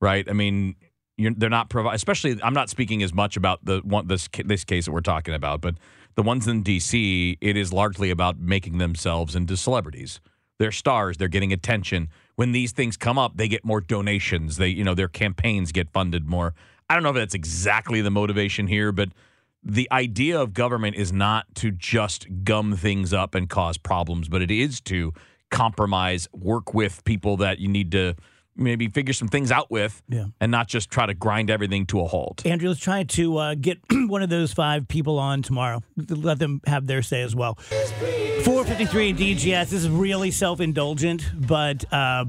right? 0.00 0.28
I 0.28 0.34
mean, 0.34 0.76
they're 1.18 1.50
not 1.50 1.68
provide. 1.68 1.94
Especially, 1.94 2.40
I'm 2.42 2.54
not 2.54 2.70
speaking 2.70 3.02
as 3.02 3.14
much 3.14 3.36
about 3.36 3.64
the 3.64 3.80
one 3.84 4.08
this 4.08 4.28
this 4.44 4.64
case 4.64 4.86
that 4.86 4.92
we're 4.92 5.00
talking 5.00 5.34
about, 5.34 5.60
but 5.60 5.76
the 6.14 6.22
ones 6.22 6.46
in 6.46 6.62
D.C. 6.62 7.38
It 7.40 7.56
is 7.56 7.72
largely 7.72 8.10
about 8.10 8.38
making 8.38 8.78
themselves 8.78 9.34
into 9.34 9.56
celebrities. 9.56 10.20
They're 10.58 10.72
stars. 10.72 11.16
They're 11.16 11.28
getting 11.28 11.52
attention. 11.52 12.08
When 12.36 12.52
these 12.52 12.72
things 12.72 12.96
come 12.96 13.18
up, 13.18 13.36
they 13.36 13.48
get 13.48 13.64
more 13.64 13.80
donations. 13.80 14.56
They, 14.56 14.68
you 14.68 14.84
know, 14.84 14.94
their 14.94 15.08
campaigns 15.08 15.72
get 15.72 15.90
funded 15.90 16.26
more. 16.26 16.54
I 16.88 16.94
don't 16.94 17.02
know 17.02 17.10
if 17.10 17.16
that's 17.16 17.34
exactly 17.34 18.00
the 18.00 18.10
motivation 18.10 18.66
here, 18.66 18.92
but 18.92 19.08
the 19.62 19.88
idea 19.90 20.40
of 20.40 20.52
government 20.52 20.96
is 20.96 21.12
not 21.12 21.46
to 21.56 21.70
just 21.70 22.26
gum 22.44 22.76
things 22.76 23.12
up 23.12 23.34
and 23.34 23.48
cause 23.48 23.78
problems, 23.78 24.28
but 24.28 24.42
it 24.42 24.50
is 24.50 24.80
to 24.82 25.12
compromise, 25.50 26.28
work 26.32 26.74
with 26.74 27.02
people 27.04 27.36
that 27.38 27.58
you 27.58 27.68
need 27.68 27.90
to 27.92 28.14
maybe 28.56 28.88
figure 28.88 29.12
some 29.12 29.28
things 29.28 29.50
out 29.50 29.70
with 29.70 30.02
yeah. 30.08 30.26
and 30.40 30.50
not 30.50 30.68
just 30.68 30.90
try 30.90 31.06
to 31.06 31.14
grind 31.14 31.50
everything 31.50 31.86
to 31.86 32.00
a 32.00 32.06
halt. 32.06 32.44
Andrew, 32.46 32.68
let's 32.68 32.80
try 32.80 33.02
to 33.04 33.36
uh, 33.38 33.54
get 33.54 33.78
one 33.90 34.22
of 34.22 34.30
those 34.30 34.52
five 34.52 34.88
people 34.88 35.18
on 35.18 35.42
tomorrow. 35.42 35.82
Let 35.96 36.38
them 36.38 36.60
have 36.66 36.86
their 36.86 37.02
say 37.02 37.22
as 37.22 37.34
well. 37.34 37.54
453 37.54 39.10
at 39.10 39.16
DGS. 39.16 39.70
This 39.70 39.72
is 39.72 39.88
really 39.88 40.30
self 40.30 40.60
indulgent, 40.60 41.30
but. 41.34 41.84
Uh, 41.92 42.26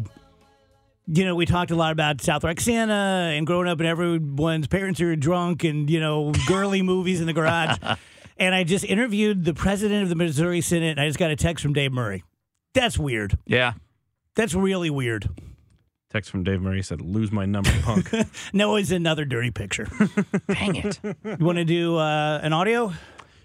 you 1.07 1.23
know, 1.23 1.35
we 1.35 1.45
talked 1.45 1.69
a 1.69 1.75
lot 1.75 1.91
about 1.91 2.19
South 2.21 2.43
Roxana 2.43 3.31
and 3.35 3.45
growing 3.45 3.67
up 3.67 3.79
and 3.79 3.87
everyone's 3.87 4.65
parents 4.65 4.99
are 5.01 5.15
drunk 5.15 5.63
and, 5.63 5.87
you 5.87 5.99
know, 5.99 6.31
girly 6.47 6.81
movies 6.81 7.21
in 7.21 7.27
the 7.27 7.33
garage. 7.33 7.77
and 8.37 8.55
I 8.55 8.63
just 8.63 8.83
interviewed 8.83 9.45
the 9.45 9.53
president 9.53 10.03
of 10.03 10.09
the 10.09 10.15
Missouri 10.15 10.61
Senate, 10.61 10.97
and 10.97 10.99
I 10.99 11.07
just 11.07 11.19
got 11.19 11.31
a 11.31 11.35
text 11.35 11.61
from 11.61 11.73
Dave 11.73 11.91
Murray. 11.91 12.23
That's 12.73 12.97
weird. 12.97 13.37
Yeah. 13.45 13.73
That's 14.35 14.53
really 14.53 14.89
weird. 14.89 15.29
Text 16.09 16.29
from 16.29 16.43
Dave 16.43 16.61
Murray 16.61 16.83
said, 16.83 17.01
"Lose 17.01 17.31
my 17.31 17.45
number, 17.45 17.71
punk." 17.81 18.13
no, 18.53 18.75
it's 18.75 18.91
another 18.91 19.25
dirty 19.25 19.51
picture. 19.51 19.87
Dang 20.47 20.75
it! 20.75 20.99
You 21.03 21.45
want 21.45 21.57
to 21.57 21.65
do 21.65 21.97
uh, 21.97 22.39
an 22.41 22.53
audio? 22.53 22.93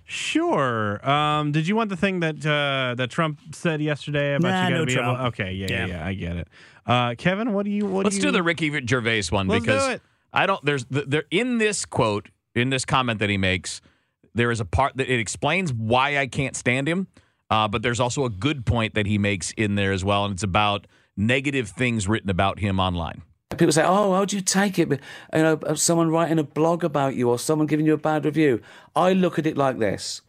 Sure. 0.04 1.08
Um, 1.08 1.52
did 1.52 1.68
you 1.68 1.76
want 1.76 1.88
the 1.88 1.96
thing 1.96 2.20
that 2.20 2.44
uh, 2.44 2.94
that 2.96 3.10
Trump 3.10 3.38
said 3.54 3.80
yesterday 3.80 4.34
about 4.34 4.48
nah, 4.50 4.62
you 4.62 4.62
got 4.62 4.68
to 4.68 4.74
no 4.74 4.86
be 4.86 4.94
Trump. 4.94 5.18
able? 5.18 5.28
Okay, 5.28 5.52
yeah, 5.52 5.66
yeah, 5.70 5.86
yeah, 5.86 6.06
I 6.06 6.14
get 6.14 6.36
it. 6.36 6.48
Uh, 6.84 7.14
Kevin, 7.16 7.52
what 7.52 7.64
do 7.64 7.70
you? 7.70 7.86
What 7.86 8.04
Let's 8.04 8.16
do, 8.16 8.22
do 8.22 8.32
the 8.32 8.42
Ricky 8.42 8.70
Gervais 8.86 9.24
one 9.30 9.46
Let's 9.46 9.64
because 9.64 9.86
do 9.86 9.92
it. 9.92 10.02
I 10.32 10.46
don't. 10.46 10.64
There's 10.64 10.84
there 10.90 11.24
in 11.30 11.58
this 11.58 11.86
quote 11.86 12.28
in 12.54 12.70
this 12.70 12.84
comment 12.84 13.20
that 13.20 13.30
he 13.30 13.36
makes. 13.36 13.80
There 14.34 14.50
is 14.50 14.60
a 14.60 14.64
part 14.64 14.96
that 14.96 15.08
it 15.08 15.18
explains 15.18 15.72
why 15.72 16.18
I 16.18 16.26
can't 16.26 16.56
stand 16.56 16.88
him, 16.88 17.06
uh, 17.48 17.68
but 17.68 17.82
there's 17.82 18.00
also 18.00 18.24
a 18.24 18.30
good 18.30 18.66
point 18.66 18.94
that 18.94 19.06
he 19.06 19.16
makes 19.16 19.52
in 19.52 19.76
there 19.76 19.92
as 19.92 20.04
well, 20.04 20.24
and 20.24 20.34
it's 20.34 20.42
about 20.42 20.86
negative 21.20 21.68
things 21.68 22.08
written 22.08 22.30
about 22.30 22.58
him 22.58 22.80
online. 22.80 23.22
People 23.50 23.72
say, 23.72 23.84
"Oh, 23.84 24.14
how 24.14 24.24
do 24.24 24.36
you 24.36 24.42
take 24.42 24.78
it?" 24.78 24.88
You 24.88 24.98
know, 25.42 25.60
someone 25.74 26.10
writing 26.10 26.38
a 26.38 26.44
blog 26.44 26.82
about 26.84 27.14
you 27.14 27.28
or 27.28 27.38
someone 27.38 27.66
giving 27.66 27.86
you 27.86 27.94
a 27.94 27.98
bad 27.98 28.24
review. 28.24 28.60
I 28.96 29.12
look 29.12 29.38
at 29.38 29.46
it 29.46 29.56
like 29.56 29.78
this: 29.78 30.22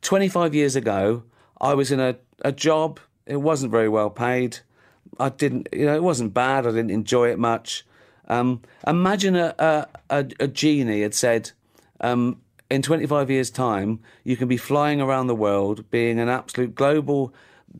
twenty-five 0.00 0.54
years 0.54 0.74
ago, 0.74 1.22
I 1.60 1.74
was 1.74 1.92
in 1.92 2.00
a, 2.00 2.16
a 2.40 2.52
job. 2.52 3.00
It 3.26 3.36
wasn't 3.36 3.70
very 3.70 3.88
well 3.88 4.10
paid. 4.10 4.58
I 5.20 5.28
didn't, 5.28 5.68
you 5.72 5.86
know, 5.86 5.94
it 5.94 6.02
wasn't 6.02 6.34
bad. 6.34 6.66
I 6.66 6.70
didn't 6.70 6.90
enjoy 6.90 7.30
it 7.30 7.38
much. 7.38 7.86
Um, 8.26 8.62
imagine 8.86 9.36
a, 9.36 9.54
a, 9.58 9.86
a, 10.10 10.26
a 10.40 10.48
genie 10.48 11.02
had 11.02 11.14
said, 11.14 11.52
um, 12.00 12.40
"In 12.70 12.82
twenty-five 12.82 13.30
years' 13.30 13.50
time, 13.50 14.00
you 14.24 14.36
can 14.36 14.48
be 14.48 14.56
flying 14.56 15.00
around 15.00 15.26
the 15.26 15.34
world, 15.34 15.90
being 15.90 16.18
an 16.18 16.28
absolute 16.28 16.74
global 16.74 17.32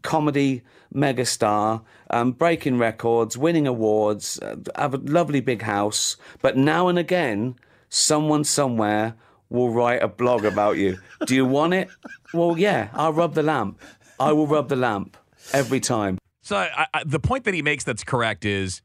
comedy 0.02 0.62
megastar, 0.94 1.82
um, 2.10 2.32
breaking 2.32 2.78
records, 2.78 3.36
winning 3.36 3.66
awards, 3.66 4.38
uh, 4.40 4.56
have 4.76 4.94
a 4.94 4.98
lovely 4.98 5.40
big 5.40 5.62
house. 5.62 6.16
But 6.42 6.56
now 6.56 6.88
and 6.88 6.98
again, 6.98 7.56
someone 7.88 8.44
somewhere 8.44 9.14
will 9.50 9.70
write 9.70 10.02
a 10.02 10.08
blog 10.08 10.44
about 10.44 10.76
you. 10.76 10.98
Do 11.26 11.34
you 11.34 11.44
want 11.44 11.74
it? 11.74 11.88
Well, 12.32 12.58
yeah, 12.58 12.88
I'll 12.92 13.12
rub 13.12 13.34
the 13.34 13.42
lamp. 13.42 13.80
I 14.18 14.32
will 14.32 14.46
rub 14.46 14.68
the 14.68 14.76
lamp 14.76 15.16
every 15.52 15.80
time. 15.80 16.18
So 16.42 16.56
I, 16.56 16.86
I, 16.92 17.02
the 17.04 17.20
point 17.20 17.44
that 17.44 17.54
he 17.54 17.62
makes 17.62 17.84
that's 17.84 18.04
correct 18.04 18.44
is 18.44 18.82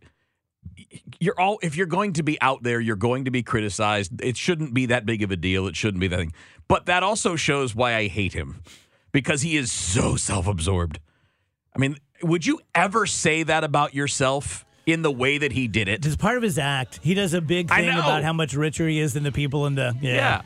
you're 1.19 1.39
all 1.39 1.59
if 1.61 1.75
you're 1.75 1.87
going 1.87 2.13
to 2.13 2.23
be 2.23 2.39
out 2.41 2.63
there, 2.63 2.79
you're 2.79 2.95
going 2.95 3.25
to 3.25 3.31
be 3.31 3.43
criticized. 3.43 4.21
It 4.21 4.37
shouldn't 4.37 4.73
be 4.73 4.85
that 4.87 5.05
big 5.05 5.23
of 5.23 5.31
a 5.31 5.35
deal. 5.35 5.67
It 5.67 5.75
shouldn't 5.75 5.99
be 5.99 6.07
that 6.07 6.17
thing. 6.17 6.33
But 6.67 6.85
that 6.85 7.03
also 7.03 7.35
shows 7.35 7.75
why 7.75 7.95
I 7.95 8.07
hate 8.07 8.33
him 8.33 8.61
because 9.11 9.41
he 9.41 9.57
is 9.57 9.71
so 9.71 10.15
self-absorbed. 10.15 10.99
I 11.75 11.79
mean, 11.79 11.97
would 12.21 12.45
you 12.45 12.59
ever 12.75 13.05
say 13.05 13.43
that 13.43 13.63
about 13.63 13.93
yourself 13.93 14.65
in 14.85 15.01
the 15.01 15.11
way 15.11 15.37
that 15.37 15.51
he 15.51 15.67
did 15.67 15.87
it? 15.87 16.05
It's 16.05 16.15
part 16.15 16.37
of 16.37 16.43
his 16.43 16.57
act. 16.57 16.99
He 17.01 17.13
does 17.13 17.33
a 17.33 17.41
big 17.41 17.69
thing 17.69 17.89
about 17.89 18.23
how 18.23 18.33
much 18.33 18.53
richer 18.53 18.87
he 18.87 18.99
is 18.99 19.13
than 19.13 19.23
the 19.23 19.31
people 19.31 19.65
in 19.65 19.75
the 19.75 19.95
yeah. 20.01 20.13
Yeah. 20.13 20.41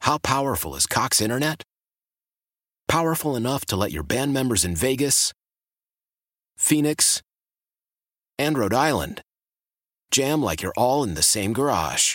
How 0.00 0.18
powerful 0.18 0.76
is 0.76 0.86
Cox 0.86 1.20
Internet? 1.20 1.62
Powerful 2.86 3.34
enough 3.34 3.64
to 3.66 3.76
let 3.76 3.90
your 3.90 4.04
band 4.04 4.32
members 4.32 4.64
in 4.64 4.76
Vegas, 4.76 5.32
Phoenix, 6.56 7.22
and 8.38 8.56
Rhode 8.56 8.74
Island 8.74 9.22
jam 10.12 10.42
like 10.42 10.62
you're 10.62 10.74
all 10.76 11.02
in 11.02 11.14
the 11.14 11.22
same 11.22 11.52
garage. 11.52 12.14